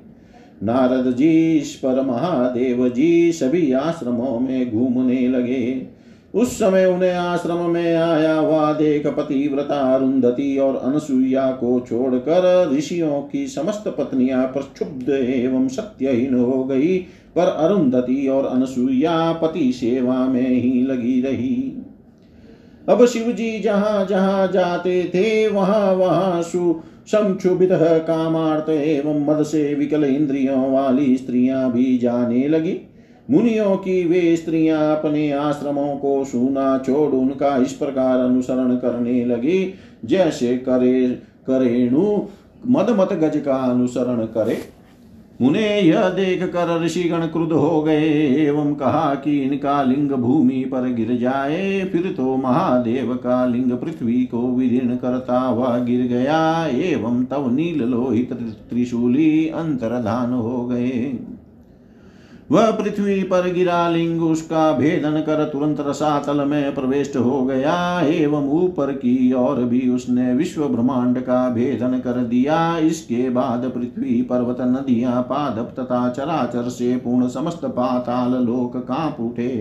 नारद 0.62 1.16
जी, 1.16 1.58
इस 1.58 1.74
पर 1.74 2.00
महादेव 2.00 2.88
जी 2.88 3.32
सभी 3.32 3.72
आश्रमों 3.72 4.40
में 4.40 4.72
घूमने 4.72 5.28
लगे। 5.28 5.96
उस 6.34 6.58
समय 6.58 6.86
उन्हें 6.86 7.12
आश्रम 7.12 7.70
में 7.70 7.96
आया 7.96 8.34
हुआ 8.34 8.72
देख 8.72 9.06
पतिव्रता 9.06 9.94
अरुंधति 9.94 10.58
और 10.58 10.76
अनसुईया 10.76 11.50
को 11.50 11.80
छोड़कर 11.80 12.70
ऋषियों 12.72 13.22
की 13.22 13.46
समस्त 13.46 13.84
पत्नियाँ 13.88 14.46
प्रक्षुब्ध 14.46 15.08
एवं 15.10 15.68
सत्यहीन 15.68 16.34
हो 16.34 16.64
गई। 16.64 17.06
पर 17.36 17.46
अरुंधति 17.48 18.26
और 18.28 18.46
अनसुईया 18.46 19.32
पति 19.32 19.72
सेवा 19.72 20.24
में 20.26 20.48
ही 20.48 20.82
लगी 20.82 21.20
रही। 21.22 21.72
अब 22.88 23.04
शिव 23.06 23.32
जी 23.32 23.58
जहाँ 23.60 24.04
जहाँ 24.04 24.46
जाते 24.46 25.02
थे, 25.14 25.48
वहाँ 25.48 25.92
वहाँ 25.92 26.42
सु 26.42 26.74
संक्षुभित 27.06 27.68
कामार्थ 27.72 28.68
एवं 28.70 29.24
मद 29.26 29.42
से 29.42 29.74
विकल 29.74 30.04
इंद्रियों 30.04 30.70
वाली 30.72 31.16
स्त्रियाँ 31.16 31.72
भी 31.72 31.96
जाने 31.98 32.46
लगी। 32.48 32.76
मुनियों 33.30 33.76
की 33.76 34.04
वे 34.04 34.36
स्त्रियाँ 34.36 34.80
अपने 34.96 35.30
आश्रमों 35.32 35.96
को 35.96 36.24
सुना 36.24 36.78
छोड़ 36.78 37.10
उनका 37.14 37.56
इस 37.56 37.72
प्रकार 37.72 38.18
अनुसरण 38.18 38.76
करने 38.76 39.24
लगी। 39.24 39.74
जैसे 40.04 40.56
करे 40.58 41.08
करेणु 41.46 42.22
मदमत 42.68 43.12
गज 43.12 43.40
का 43.40 43.56
अनुसरण 43.64 44.24
करे। 44.26 44.58
उन्हें 45.40 45.82
यह 45.82 46.08
देख 46.08 46.42
कर 46.42 46.80
ऋषिगण 46.82 47.26
क्रुद्ध 47.26 47.52
हो 47.52 47.82
गए 47.82 48.06
एवं 48.44 48.74
कहा 48.74 49.14
कि 49.14 49.38
इनका 49.38 49.82
लिंग 49.82 50.10
भूमि 50.10 50.64
पर 50.64 50.88
गिर 50.92 51.16
जाए, 51.16 51.84
फिर 51.84 52.12
तो 52.16 52.36
महादेव 52.36 53.14
का 53.14 53.44
लिंग 53.46 53.72
पृथ्वी 53.72 54.24
को 54.24 54.40
विदीर्ण 54.48 54.96
करता 54.96 55.38
हुआ 55.38 55.76
गिर 55.78 56.06
गया, 56.06 56.66
एवं 56.66 57.24
तब 57.24 57.54
नील 57.56 57.82
लोहित 57.82 58.32
त्रिशूली 58.70 59.48
अंतर्धान 59.48 60.32
हो 60.32 60.64
गए। 60.66 61.18
वह 62.50 62.70
पृथ्वी 62.70 63.22
पर 63.22 63.50
गिरा, 63.52 63.88
लिंग 63.88 64.22
उसका 64.22 64.72
भेदन 64.72 65.20
कर 65.20 65.44
तुरंत 65.44 65.80
रसातल 65.80 66.44
में 66.44 66.74
प्रविष्ट 66.74 67.16
हो 67.16 67.42
गया। 67.44 68.00
एवं 68.00 68.48
ऊपर 68.50 68.92
की 68.92 69.32
ओर 69.32 69.56
भी 69.56 69.88
उसने 69.88 70.32
विश्व 70.34 70.66
ब्रह्मांड 70.68 71.18
का 71.20 71.48
भेदन 71.48 71.98
कर 71.98 72.20
दिया। 72.24 72.78
इसके 72.78 73.28
बाद 73.30 73.64
पृथ्वी, 73.64 74.20
पर्वत, 74.22 74.60
नदियाँ, 74.60 75.22
पादप 75.22 75.74
तथा 75.80 76.08
चराचर 76.08 76.68
से 76.68 76.96
पूर्ण 76.96 77.28
समस्त 77.28 77.64
पाताल 77.64 78.30
लोक 78.44 78.76
काँप 78.76 79.20
उठे। 79.20 79.56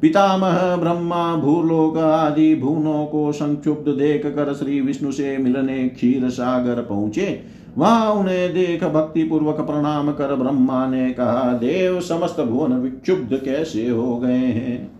पितामह, 0.00 0.76
ब्रह्मा, 0.76 1.34
भूलोक 1.36 1.98
आदि 1.98 2.54
भूनों 2.54 3.04
को 3.06 3.32
संक्षुब्ध 3.32 3.88
देख 3.88 4.26
कर 4.26 4.52
श्री 4.54 4.80
विष्णु 4.80 5.12
से 5.12 5.36
मिलने 5.38 5.88
क्षीर 5.88 6.28
सागर 6.28 6.82
पहुँचे। 6.82 7.59
वहाँ 7.78 8.12
उन्हें 8.12 8.54
देख 8.54 8.84
भक्ति 8.84 9.22
पूर्वक 9.22 9.60
प्रणाम 9.60 10.12
कर 10.12 10.34
ब्रह्मा 10.34 10.86
ने 10.86 11.10
कहा, 11.10 11.52
देव, 11.52 12.00
समस्त 12.00 12.40
भुवन 12.40 12.72
विक्षुब्ध 12.72 13.40
कैसे 13.44 13.88
हो 13.88 14.16
गए 14.16 14.34
हैं? 14.34 14.90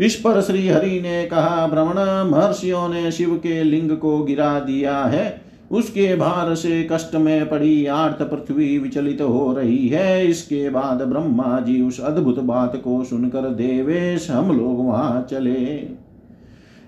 इस 0.00 0.14
पर 0.14 0.40
श्री 0.40 0.68
हरि 0.68 1.00
ने 1.00 1.26
कहा 1.26 1.66
भ्रमण 1.66 2.30
महर्षियों 2.30 2.88
ने 2.88 3.12
शिव 3.12 3.34
के 3.34 3.62
लिंग 3.62 3.90
को 3.90 4.18
गिरा 4.18 4.60
दिया 4.60 4.98
है। 5.04 5.42
उसके 5.70 6.16
भार 6.16 6.54
से 6.54 6.88
कष्ट 6.92 7.14
में 7.14 7.48
पड़ी 7.48 7.86
आर्त 7.86 8.22
पृथ्वी 8.22 8.78
विचलित 8.78 9.20
हो 9.20 9.52
रही 9.52 9.88
है। 9.88 10.26
इसके 10.26 10.70
बाद 10.70 11.02
ब्रह्मा 11.02 11.60
जी 11.60 11.82
उस 11.82 12.00
अद्भुत 12.00 12.38
बात 12.38 12.76
को 12.76 13.04
सुनकर 13.04 13.40
देवेश, 13.40 14.30
हम 14.30 14.58
लोग 14.58 14.86
वहाँ 14.86 15.26
चले। 15.30 15.88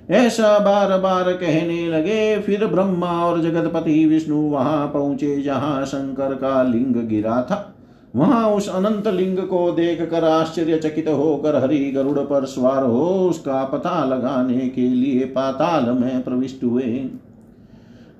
ऐसा 0.08 0.58
बार 0.58 0.98
बार 0.98 1.32
कहने 1.32 1.88
लगे, 1.88 2.38
फिर 2.38 2.66
ब्रह्मा 2.66 3.10
और 3.24 3.40
जगतपति 3.42 4.04
विष्णु 4.06 4.36
वहाँ 4.36 4.86
पहुँचे 4.86 5.40
जहाँ 5.42 5.84
शंकर 5.86 6.34
का 6.34 6.62
लिंग 6.62 6.94
गिरा 7.08 7.42
था। 7.42 7.74
वहाँ 8.16 8.48
उस 8.50 8.68
अनंत 8.68 9.08
लिंग 9.08 9.38
को 9.38 9.70
देख 9.72 10.00
कर 10.10 10.24
आश्चर्यचकित 10.24 11.08
होकर 11.08 11.56
हरि 11.56 11.78
गरुड़ 11.90 12.18
पर 12.18 12.44
सवार 12.44 12.82
हो 12.82 13.08
उसका 13.30 13.64
पता 13.64 14.04
लगाने 14.04 14.68
के 14.68 14.88
लिए 14.88 15.24
पाताल 15.24 15.90
में 15.90 16.22
प्रविष्ट 16.22 16.64
हुए। 16.64 16.84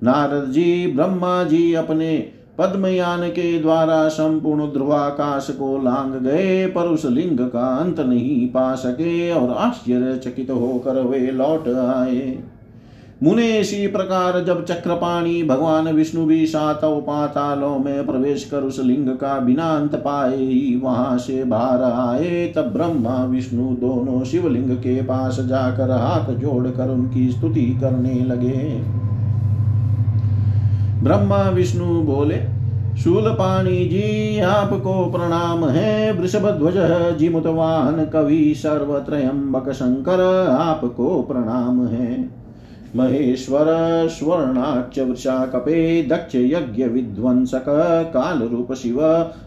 नारद 0.03 0.51
जी, 0.51 0.87
ब्रह्मा 0.87 1.43
जी 1.43 1.73
अपने 1.73 2.17
पद्मयान 2.59 3.27
के 3.29 3.59
द्वारा 3.59 4.07
संपूर्ण 4.07 4.65
ध्रुवाकाश 4.65 5.47
को 5.49 5.77
लांग 5.83 6.13
गए, 6.13 6.65
पर 6.65 6.81
उस 6.81 7.05
लिंग 7.05 7.39
का 7.39 7.75
अंत 7.77 7.99
नहीं 7.99 8.47
पा 8.47 8.73
सके 8.75 9.31
और 9.31 9.51
आश्चर्यचकित 9.51 10.51
होकर 10.51 11.01
वे 11.01 11.19
लौट 11.19 11.67
आए। 11.67 12.37
मुने 13.23 13.47
इसी 13.59 13.87
प्रकार 13.87 14.43
जब 14.43 14.63
चक्रपाणी 14.65 15.43
भगवान 15.43 15.87
विष्णु 15.87 16.25
भी 16.25 16.45
सात 16.45 16.81
पातालों 16.83 17.77
में 17.79 18.05
प्रवेश 18.05 18.43
कर 18.45 18.57
उस 18.57 18.79
लिंग 18.79 19.07
का 19.07 19.39
बिना 19.39 19.69
अंत 19.75 19.95
पाए 19.95 20.37
ही 20.37 20.75
वहाँ 20.83 21.17
से 21.17 21.43
बाहर 21.43 21.83
आए, 21.83 22.53
तब 22.55 22.71
ब्रह्मा, 22.73 23.23
विष्णु 23.23 23.69
दोनों 23.75 24.23
शिवलिंग 24.23 24.77
के 24.77 25.01
पास 25.01 25.39
जाकर 25.39 25.91
हाथ 25.91 26.33
जोड़कर 26.33 26.89
उनकी 26.89 27.29
स्तुति 27.29 27.65
करने 27.81 28.13
लगे। 28.13 28.81
ब्रह्मा 31.03 31.49
विष्णु 31.49 32.01
बोले, 32.01 32.41
शूलपाणी 32.97 33.85
जी, 33.85 34.39
आपको 34.39 35.05
प्रणाम 35.05 35.65
है। 35.65 36.11
वृषभ 36.11 36.49
ध्वज 36.51 36.73
जिमुतवाहन 37.17 38.05
कवि 38.05 38.53
सर्वत्रयंबक 38.57 39.71
शंकर, 39.71 40.47
आपको 40.59 41.21
प्रणाम 41.21 41.87
है। 41.87 42.29
महेश्वर, 42.95 43.65
स्वर्णाक्ष 44.07 44.99
वृषा 44.99 45.45
कपे 45.45 46.03
दक्ष 46.03 46.35
यज्ञ 46.35 46.85
विध्वंसक 46.85 47.65
काल 48.13 48.39
रूप 48.39 48.73
शिव, 48.73 49.05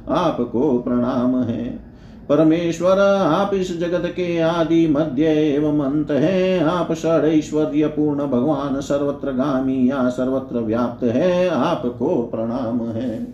आपको 0.09 0.79
प्रणाम 0.79 1.43
है। 1.43 1.91
परमेश्वर, 2.33 2.99
आप 3.18 3.55
इस 3.55 3.80
जगत 3.80 4.03
के 4.07 4.39
आदि 4.39 4.89
मध्य 4.89 5.24
एवं 5.24 5.80
अंत 5.80 6.11
है। 6.11 6.64
आप 6.64 6.93
षडैश्वर्य 6.93 7.87
पूर्ण 7.87 8.26
भगवान 8.26 8.80
सर्वत्र 8.80 9.33
गामी 9.33 9.91
या 9.91 10.09
सर्वत्र 10.09 10.59
व्याप्त 10.59 11.05
है। 11.05 11.49
आपको 11.49 12.09
प्रणाम 12.22 12.80
है। 12.80 13.24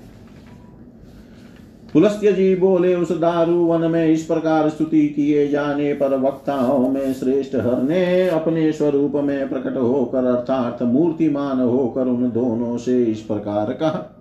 पुलस्त्य 1.92 2.32
जी 2.32 2.54
बोले, 2.54 2.94
उस 2.94 3.12
दारु 3.12 3.52
वन 3.52 3.90
में 3.90 4.06
इस 4.06 4.24
प्रकार 4.24 4.68
स्तुति 4.68 5.08
किए 5.08 5.48
जाने 5.48 5.92
पर 5.92 6.18
वक्ताओं 6.18 6.88
में 6.88 7.14
श्रेष्ठ 7.14 7.54
हर 7.54 7.82
ने 7.82 8.28
अपने 8.28 8.72
स्वरूप 8.72 9.12
में 9.14 9.48
प्रकट 9.48 9.76
होकर 9.76 10.24
अर्थात 10.24 10.82
मूर्तिमान 10.82 11.60
होकर 11.60 12.06
उन 12.06 12.30
दोनों 12.30 12.76
से 12.78 13.04
इस 13.04 13.20
प्रकार 13.20 13.72
कहा। 13.72 14.17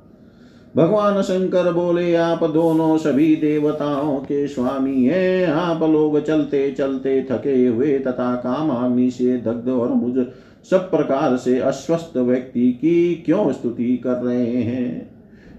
भगवान 0.77 1.21
शंकर 1.21 1.73
बोले, 1.73 2.15
आप 2.15 2.43
दोनों 2.43 2.97
सभी 2.97 3.35
देवताओं 3.35 4.17
के 4.17 4.47
स्वामी 4.47 5.05
हैं। 5.05 5.47
आप 5.47 5.83
लोग 5.83 6.23
चलते 6.23 6.71
चलते 6.71 7.27
थके 7.31 7.67
हुए 7.67 7.99
तथा 7.99 8.35
काम 8.35 8.69
कामाग्नि 8.69 9.11
से 9.11 9.37
दग्ध 9.37 9.69
और 9.69 9.89
मुझ 9.89 10.25
सब 10.69 10.91
प्रकार 10.91 11.37
से 11.37 11.59
अस्वस्थ 11.59 12.17
व्यक्ति 12.17 12.71
की 12.71 13.23
क्यों 13.25 13.51
स्तुति 13.51 13.97
कर 13.97 14.13
रहे 14.13 14.45
हैं? 14.45 15.11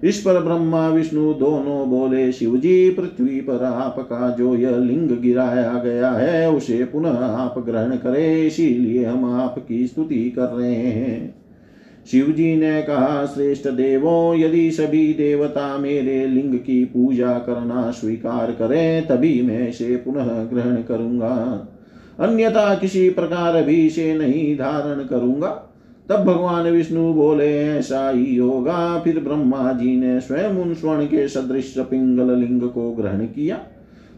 इस 0.04 0.20
पर 0.20 0.40
ब्रह्मा, 0.40 0.88
विष्णु 0.88 1.34
दोनों 1.34 1.90
बोले 1.90 2.32
शिव 2.32 2.56
जी 2.56 2.90
पृथ्वी 2.90 3.40
पर 3.40 3.64
आपका 3.64 4.30
जो 4.30 4.54
यह 4.54 4.76
लिंग 4.76 5.20
गिराया 5.20 5.82
गया 5.84 6.10
है, 6.10 6.50
उसे 6.50 6.84
पुनः 6.84 7.18
आप 7.18 7.58
ग्रहण 7.58 7.90
करें। 7.90 8.46
इसीलिए 8.46 9.04
हम 9.04 9.40
आपकी 9.40 9.86
स्तुति 9.86 10.30
कर 10.30 10.46
रहे 10.46 10.74
हैं। 10.74 11.37
शिव 12.10 12.26
जी 12.26 12.56
ने 12.56 12.82
कहा, 12.82 13.26
श्रेष्ठ 13.26 13.68
देवों, 13.68 14.38
यदि 14.38 14.70
सभी 14.70 15.14
देवता 15.14 15.78
मेरे 15.78 16.26
लिंग 16.26 16.54
की 16.54 16.84
पूजा 16.84 17.32
करना 17.32 17.90
स्वीकार 17.90 18.50
करें, 18.50 19.06
तभी 19.06 19.42
मैं 19.42 19.68
इसे 19.68 19.96
पुनः 19.96 20.24
ग्रहण 20.24 20.76
करूँगा। 20.76 21.66
अन्यथा 22.20 22.74
किसी 22.74 23.10
प्रकार 23.10 23.62
भी 23.62 23.86
इसे 23.86 24.14
नहीं 24.14 24.56
धारण 24.56 25.04
करूँगा। 25.04 25.64
तब 26.08 26.16
भगवान 26.16 26.70
विष्णु 26.70 27.12
बोले, 27.12 27.68
ऐसा 27.68 28.10
ही 28.10 28.36
होगा। 28.36 28.98
फिर 28.98 29.20
ब्रह्मा 29.20 29.72
जी 29.72 29.96
ने 29.96 30.20
स्वयं 30.20 30.48
उन 30.48 30.74
स्वर्ण 30.74 31.04
के 31.04 31.28
सदृश 31.28 31.74
पिंगल 31.78 32.36
लिंग 32.36 32.62
को 32.62 32.92
ग्रहण 32.92 33.18
किया। 33.18 33.58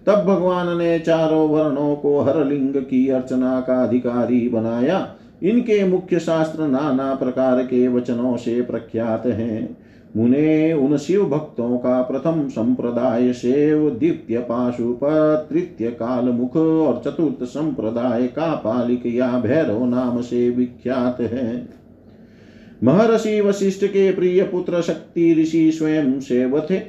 तब 0.07 0.24
भगवान 0.24 0.78
ने 0.78 0.99
चारों 0.99 1.49
वर्णों 1.49 1.97
को 1.97 2.20
हर 2.20 2.45
लिंग 2.45 2.74
की 2.74 3.09
अर्चना 3.09 3.61
का 3.61 3.82
अधिकारी 3.82 4.49
बनाया। 4.49 5.14
इनके 5.43 5.84
मुख्य 5.84 6.18
शास्त्र 6.18 6.66
नाना 6.66 7.14
प्रकार 7.14 7.62
के 7.62 7.88
वचनों 7.88 8.36
से 8.36 8.62
प्रख्यात 8.62 9.26
हैं। 9.26 9.76
मुने 10.16 10.72
उन 10.72 10.97
शिव 10.97 11.24
भक्तों 11.24 11.78
का 11.78 12.03
प्रथम 12.03 12.49
संप्रदाय 12.49 13.32
शेव, 13.32 13.91
द्वितीय 13.91 14.38
पाशुप 14.38 15.01
तृतीय 15.51 15.91
काल 15.91 16.24
मुख 16.24 16.57
और 16.57 17.03
चतुर्थ 17.07 17.45
संप्रदाय 17.45 18.26
का 18.26 18.55
पालिक 18.55 19.03
या 19.07 19.41
भैरव 19.41 19.84
नाम 19.84 20.20
से 20.20 20.51
विख्यात 20.51 21.20
है। 21.20 21.68
महर्षि 22.84 23.41
वशिष्ठ 23.41 23.84
के 23.84 24.12
प्रिय 24.12 24.43
पुत्र 24.43 24.82
शक्ति 24.82 25.34
ऋषि 25.34 25.72
स्वयं 25.72 26.20
सेव 26.20 26.66
थे। 26.70 26.80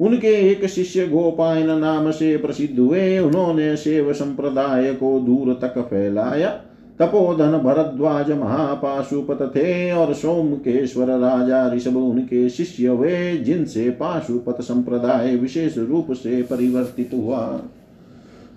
उनके 0.00 0.50
एक 0.50 0.66
शिष्य 0.66 1.06
गोपायन 1.06 1.78
नाम 1.78 2.10
से 2.10 2.36
प्रसिद्ध 2.36 2.78
हुए। 2.78 3.18
उन्होंने 3.18 3.76
सेव 3.76 4.12
संप्रदाय 4.12 4.94
को 4.94 5.20
दूर 5.20 5.58
तक 5.62 5.78
फैलाया। 5.78 6.60
तपोधन 7.02 7.58
भरद्वाज 7.58 8.30
महापाशुपत 8.30 9.52
थे 9.56 9.92
और 9.92 10.14
सोमकेश्वर 10.14 11.06
राजा 11.06 11.72
ऋषभ 11.72 11.96
उनके 11.96 12.48
शिष्य 12.48 12.86
हुए, 12.86 13.36
जिनसे 13.36 13.90
पाशुपत 13.90 14.60
संप्रदाय 14.60 15.36
विशेष 15.36 15.78
रूप 15.78 16.12
से 16.12 16.42
परिवर्तित 16.42 17.10
हुआ। 17.14 17.60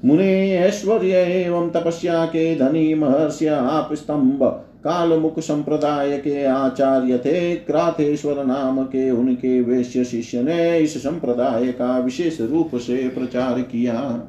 मुने 0.06 0.52
ऐश्वर्य 0.52 1.16
एवं 1.16 1.70
तपस्या 1.70 2.26
के 2.26 2.56
धनी 2.56 2.94
महर्षि 2.94 3.48
आप 3.48 3.90
स्तंभ, 3.94 4.44
कालमुख 4.84 5.40
संप्रदाय 5.40 6.18
के 6.18 6.46
आचार्य 6.46 7.18
थे। 7.18 7.56
क्राथेश्वर 7.56 8.46
नाम 8.46 8.84
के 8.84 9.12
उनके 9.12 9.62
वैश्य 9.62 10.04
शिष्य 10.04 10.44
ने 10.44 10.80
इस 10.80 10.98
संप्रदाय 10.98 11.68
का 11.68 12.00
विशेष 12.00 12.42
रूप 12.42 12.76
से 12.76 13.10
प्रचार 13.10 13.62
किया। 13.62 14.28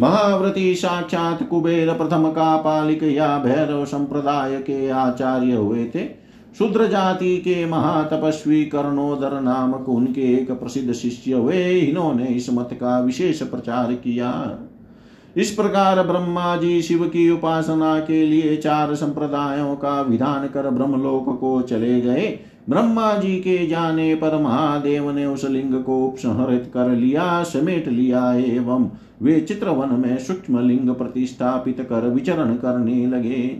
महाव्रती 0.00 0.74
साक्षात 0.74 1.42
कुबेर 1.42 1.92
प्रथम 1.92 2.28
का 2.28 2.56
पालिक 2.56 3.02
या 3.02 3.38
भैरव 3.38 3.84
संप्रदाय 3.84 4.56
के 4.56 4.88
आचार्य 4.88 5.52
हुए 5.52 5.84
थे। 5.84 6.04
शूद्र 6.58 6.86
जाति 6.86 7.36
के 7.38 7.66
महातपस्वी 7.66 8.64
कर्णोदर 8.64 9.40
नामक 9.40 9.88
उनके 9.88 10.32
एक 10.34 10.50
प्रसिद्ध 10.50 10.92
शिष्य 10.92 11.32
हुए। 11.32 11.64
इन्होंने 11.78 12.26
इस 12.26 12.50
मत 12.52 12.68
का 12.72 12.98
विशेष 13.00 13.42
प्रचार 13.42 13.92
किया। 13.94 14.32
इस 15.36 15.50
प्रकार 15.50 16.02
ब्रह्मा 16.02 16.56
जी 16.56 16.82
शिव 16.82 17.04
की 17.04 17.30
उपासना 17.30 17.98
के 18.00 18.26
लिए 18.26 18.56
चार 18.56 18.94
संप्रदायों 18.94 19.74
का 19.76 20.00
विधान 20.02 20.46
कर 20.46 20.70
ब्रह्मलोक 20.70 21.38
को 21.40 21.60
चले 21.62 22.00
गए। 22.00 22.38
ब्रह्मा 22.70 23.12
जी 23.14 23.36
के 23.36 23.66
जाने 23.66 24.14
पर 24.14 24.36
महादेव 24.42 25.10
ने 25.10 25.26
उस 25.26 25.44
लिंग 25.44 25.82
को 25.84 26.06
उपसंहरित 26.06 26.70
कर 26.74 26.88
लिया, 26.88 27.42
समेट 27.42 27.88
लिया 27.88 28.32
एवं 28.34 28.88
वे 29.22 29.40
चित्रवन 29.40 29.94
में 30.00 30.18
सूक्ष्म 30.18 30.66
लिंग 30.66 30.90
प्रतिष्ठापित 30.90 31.80
कर 31.80 32.08
विचरण 32.08 32.54
करने 32.54 33.06
लगे। 33.06 33.56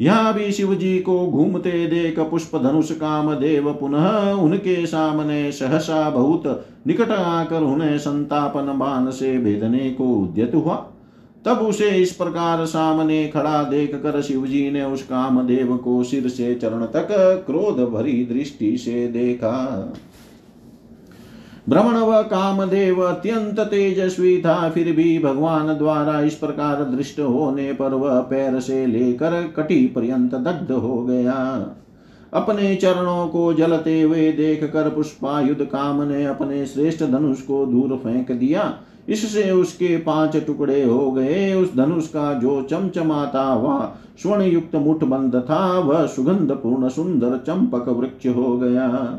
यहाँ 0.00 0.34
भी 0.34 0.52
शिव 0.52 0.74
जी 0.74 0.98
को 0.98 1.26
घूमते 1.26 1.86
देख 1.86 2.18
पुष्प 2.20 2.56
धनुष 2.62 2.92
काम 2.92 3.34
देव 3.34 3.72
पुनः 3.72 4.32
उनके 4.32 4.86
सामने 4.86 5.52
सहसा 5.52 6.08
बहुत 6.10 6.66
निकट 6.86 7.10
आकर 7.10 7.62
उन्हें 7.62 7.98
संतापन 7.98 8.78
बाण 8.78 9.10
से 9.10 9.38
भेदने 9.38 9.90
को 9.90 10.14
उद्यत 10.14 10.54
हुआ। 10.54 10.91
तब 11.46 11.58
उसे 11.58 11.88
इस 11.90 12.12
प्रकार 12.12 12.64
सामने 12.66 13.26
खड़ा 13.28 13.62
देख 13.62 13.94
कर 13.94 14.20
शिव 14.22 14.46
जी 14.46 14.70
ने 14.70 14.84
उस 14.84 15.02
काम 15.02 15.42
देव 15.42 15.76
को 15.76 16.02
सिर 16.02 16.28
से 16.28 16.54
चरण 16.54 16.84
तक 16.86 17.08
क्रोध 17.46 17.80
भरी 17.90 18.24
दृष्टि 18.24 18.76
से 18.76 19.06
देखा। 19.08 19.92
भ्रमण 21.68 21.96
व 21.96 22.22
कामदेव 22.22 23.00
अत्यंत 23.02 23.60
तेजस्वी 23.60 24.40
था, 24.40 24.68
फिर 24.70 24.92
भी 24.92 25.18
भगवान 25.18 25.78
द्वारा 25.78 26.20
इस 26.20 26.34
प्रकार 26.34 26.84
दृष्ट 26.84 27.20
होने 27.20 27.72
पर 27.72 27.94
वह 27.94 28.20
पैर 28.20 28.60
से 28.60 28.86
लेकर 28.86 29.54
कटी 29.56 29.86
पर्यंत 29.86 30.34
दग्ध 30.34 30.72
हो 30.72 31.02
गया। 31.02 31.34
अपने 32.32 32.74
चरणों 32.74 33.28
को 33.28 33.52
जलते 33.54 34.00
हुए 34.02 34.32
देख 34.32 34.64
कर 34.64 34.88
पुष्पायुध 34.90 35.62
काम 35.62 36.02
ने 36.02 36.24
अपने 36.24 36.66
श्रेष्ठ 36.66 37.02
धनुष 37.02 37.40
को 37.40 37.66
दूर 37.66 37.96
फेंक 37.96 38.32
दिया। 38.32 38.62
इससे 39.08 39.50
उसके 39.50 39.96
पाँच 39.96 40.36
टुकड़े 40.36 40.82
हो 40.82 41.10
गए। 41.10 41.52
उस 41.54 41.74
धनुष 41.76 42.06
का 42.06 42.32
जो 42.34 42.60
चमचमाता 42.62 43.42
हुआ 43.42 43.78
स्वर्ण 44.18 44.42
युक्त 44.42 44.74
मुठ 44.76 45.04
बंद 45.04 45.34
था, 45.50 45.78
वह 45.78 46.06
सुगंध 46.06 46.52
पूर्ण 46.52 46.88
सुंदर 46.88 47.36
चंपक 47.38 47.88
वृक्ष 47.88 48.26
हो 48.26 48.56
गया। 48.58 49.18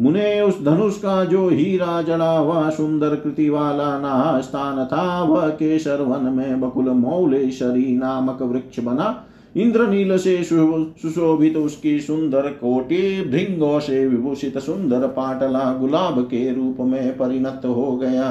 मुने, 0.00 0.40
उस 0.40 0.62
धनुष 0.64 0.96
का 0.98 1.24
जो 1.24 1.48
हीरा 1.48 2.00
जड़ा 2.02 2.36
हुआ 2.38 2.68
सुंदर 2.70 3.14
कृति 3.14 3.48
वाला 3.50 3.98
ना 3.98 4.40
स्थान 4.40 4.84
था, 4.86 5.22
वह 5.22 5.48
केसर 5.48 6.02
वन 6.02 6.32
में 6.32 6.60
बकुल 6.60 6.88
मौलेश्वरी 6.90 7.96
नामक 7.96 8.42
वृक्ष 8.42 8.80
बना। 8.80 9.24
इंद्रनील 9.56 10.16
से 10.18 10.42
सुशोभित 10.44 11.56
उसकी 11.56 11.98
सुंदर 12.00 12.48
कोटि, 12.60 13.00
भृंगों 13.30 13.80
से 13.80 14.06
विभूषित 14.06 14.58
सुंदर 14.58 15.06
पाटला 15.08 15.72
गुलाब 15.72 16.20
के 16.20 16.54
रूप 16.54 16.76
में 16.80 17.16
परिणत 17.16 17.62
हो 17.66 17.96
गया। 17.96 18.30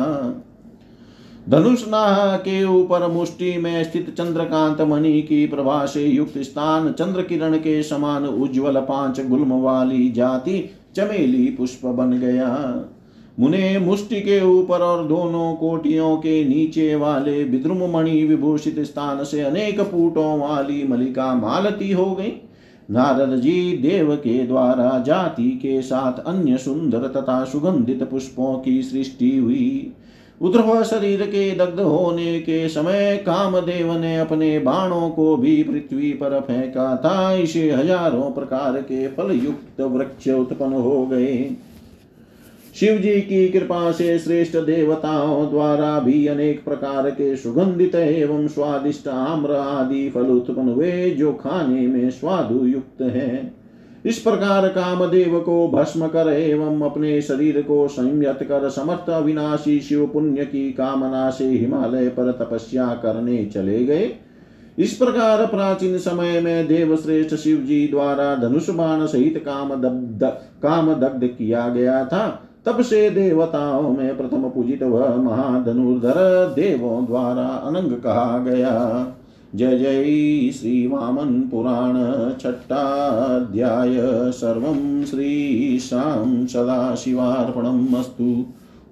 धनुषनाह 1.49 2.35
के 2.37 2.63
ऊपर 2.63 3.07
मुष्टि 3.07 3.57
में 3.57 3.83
स्थित 3.83 4.09
चंद्रकांत 4.09 4.81
मणि 4.81 5.21
की 5.21 5.45
प्रभा 5.47 5.85
से 5.85 6.05
युक्त 6.05 6.37
स्थान 6.37 6.91
चंद्र 6.91 7.21
किरण 7.21 7.57
के 7.57 7.81
समान 7.83 8.25
उज्ज्वल 8.25 8.79
पाँच 8.79 9.25
गुल्म 9.25 9.53
वाली 9.53 10.09
जाति 10.11 10.69
चमेली 10.95 11.45
पुष्प 11.47 11.85
बन 11.85 12.11
गया। 12.11 12.49
मुने 13.39 13.77
मुष्टि 13.79 14.19
के 14.21 14.39
ऊपर 14.41 14.81
और 14.81 15.03
दोनों 15.07 15.53
कोटियों 15.53 16.15
के 16.17 16.43
नीचे 16.45 16.95
वाले 16.95 17.43
विद्रुम 17.43 17.83
मणि 17.91 18.23
विभूषित 18.25 18.79
स्थान 18.79 19.23
से 19.23 19.41
अनेक 19.41 19.79
पूटों 19.81 20.39
वाली 20.39 20.83
मलिका 20.87 21.33
मालती 21.35 21.91
हो 21.91 22.05
गई। 22.15 22.33
नारद 22.91 23.35
जी 23.35 23.77
देव 23.77 24.15
के 24.15 24.43
द्वारा 24.43 24.99
जाति 24.99 25.49
के 25.51 25.81
साथ 25.81 26.23
अन्य 26.23 26.57
सुंदर 26.57 27.07
तथा 27.07 27.43
सुगंधित 27.43 28.03
पुष्पों 28.03 28.57
की 28.59 28.81
सृष्टि 28.81 29.37
हुई। 29.37 29.93
उद्रव 30.41 30.83
शरीर 30.83 31.21
के 31.21 31.49
दग्ध 31.55 31.79
होने 31.79 32.39
के 32.39 32.67
समय 32.69 33.17
कामदेव 33.17 33.91
ने 33.93 34.15
अपने 34.17 34.57
बाणों 34.59 35.09
को 35.09 35.35
भी 35.37 35.63
पृथ्वी 35.63 36.11
पर 36.13 36.39
फेंका 36.39 36.95
था। 36.95 37.33
इसे 37.33 37.69
हज़ारों 37.71 38.31
प्रकार 38.31 38.81
के 38.81 39.07
फल 39.07 39.31
युक्त 39.35 39.81
वृक्ष 39.81 40.27
उत्पन्न 40.29 40.73
हो 40.73 41.05
गए। 41.05 41.37
शिव 42.75 42.97
जी 42.97 43.19
की 43.21 43.47
कृपा 43.49 43.91
से 43.91 44.17
श्रेष्ठ 44.19 44.57
देवताओं 44.57 45.49
द्वारा 45.49 45.99
भी 45.99 46.25
अनेक 46.27 46.63
प्रकार 46.65 47.09
के 47.09 47.35
सुगंधित 47.35 47.95
एवं 47.95 48.47
स्वादिष्ट 48.47 49.07
आम्र 49.07 49.55
आदि 49.55 50.09
फल 50.09 50.27
उत्पन्न 50.27 50.69
हुए, 50.69 51.09
जो 51.09 51.33
खाने 51.33 51.87
में 51.87 52.09
स्वादु 52.09 52.65
युक्त 52.65 53.01
है। 53.01 53.60
इस 54.05 54.19
प्रकार 54.19 54.67
कामदेव 54.67 55.39
को 55.39 55.67
भस्म 55.67 56.07
कर 56.07 56.33
एवं 56.33 56.81
अपने 56.81 57.21
शरीर 57.21 57.61
को 57.61 57.87
संयत 57.87 58.39
कर 58.43 58.69
समर्थ 58.69 59.09
अविनाशी 59.09 59.79
शिव 59.79 60.05
पुण्य 60.07 60.45
की 60.45 60.71
कामना 60.71 61.29
से 61.29 61.45
हिमालय 61.45 62.07
पर 62.07 62.31
तपस्या 62.31 62.87
करने 62.87 63.45
चले 63.45 63.83
गए। 63.85 64.11
इस 64.77 64.93
प्रकार 64.93 65.45
प्राचीन 65.45 65.97
समय 65.97 66.41
में 66.41 66.67
देव 66.67 66.95
श्रेष्ठ 66.95 67.35
शिव 67.35 67.57
जी 67.57 67.87
द्वारा 67.87 68.35
धनुष 68.35 68.69
बाण 68.69 69.05
सहित 69.05 69.37
काम 69.45 69.69
दग्ध 69.69 70.25
काम 70.63 70.93
दग्ध 70.93 71.27
किया 71.27 71.69
गया 71.69 72.05
था। 72.05 72.27
तब 72.65 72.81
से 72.81 73.09
देवताओं 73.09 73.89
में 73.89 74.17
प्रथम 74.17 74.49
पूजित 74.49 74.83
वह 74.83 75.15
महाधनुर्धर 75.15 76.13
देवों 76.55 77.05
द्वारा 77.05 77.43
अनंग 77.43 77.91
कहा 77.91 78.37
गया। 78.37 78.71
जय 79.55 79.77
जय 79.77 80.51
श्री 80.51 80.87
पुराण 81.49 81.95
छट्टाध्याय 82.39 83.97
सर्वं 84.31 85.05
श्रीशां 85.05 86.47
सदाशिवार्पणम् 86.47 87.87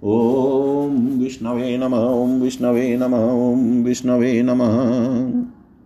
ॐ 0.04 1.20
विष्णवे 1.20 1.78
नम, 1.78 1.94
ॐ 1.94 2.42
विष्णवे 2.42 2.98
नम, 2.98 3.14
ॐ 3.14 3.84
विष्णवे 3.84 4.42
नमः। 4.42 5.59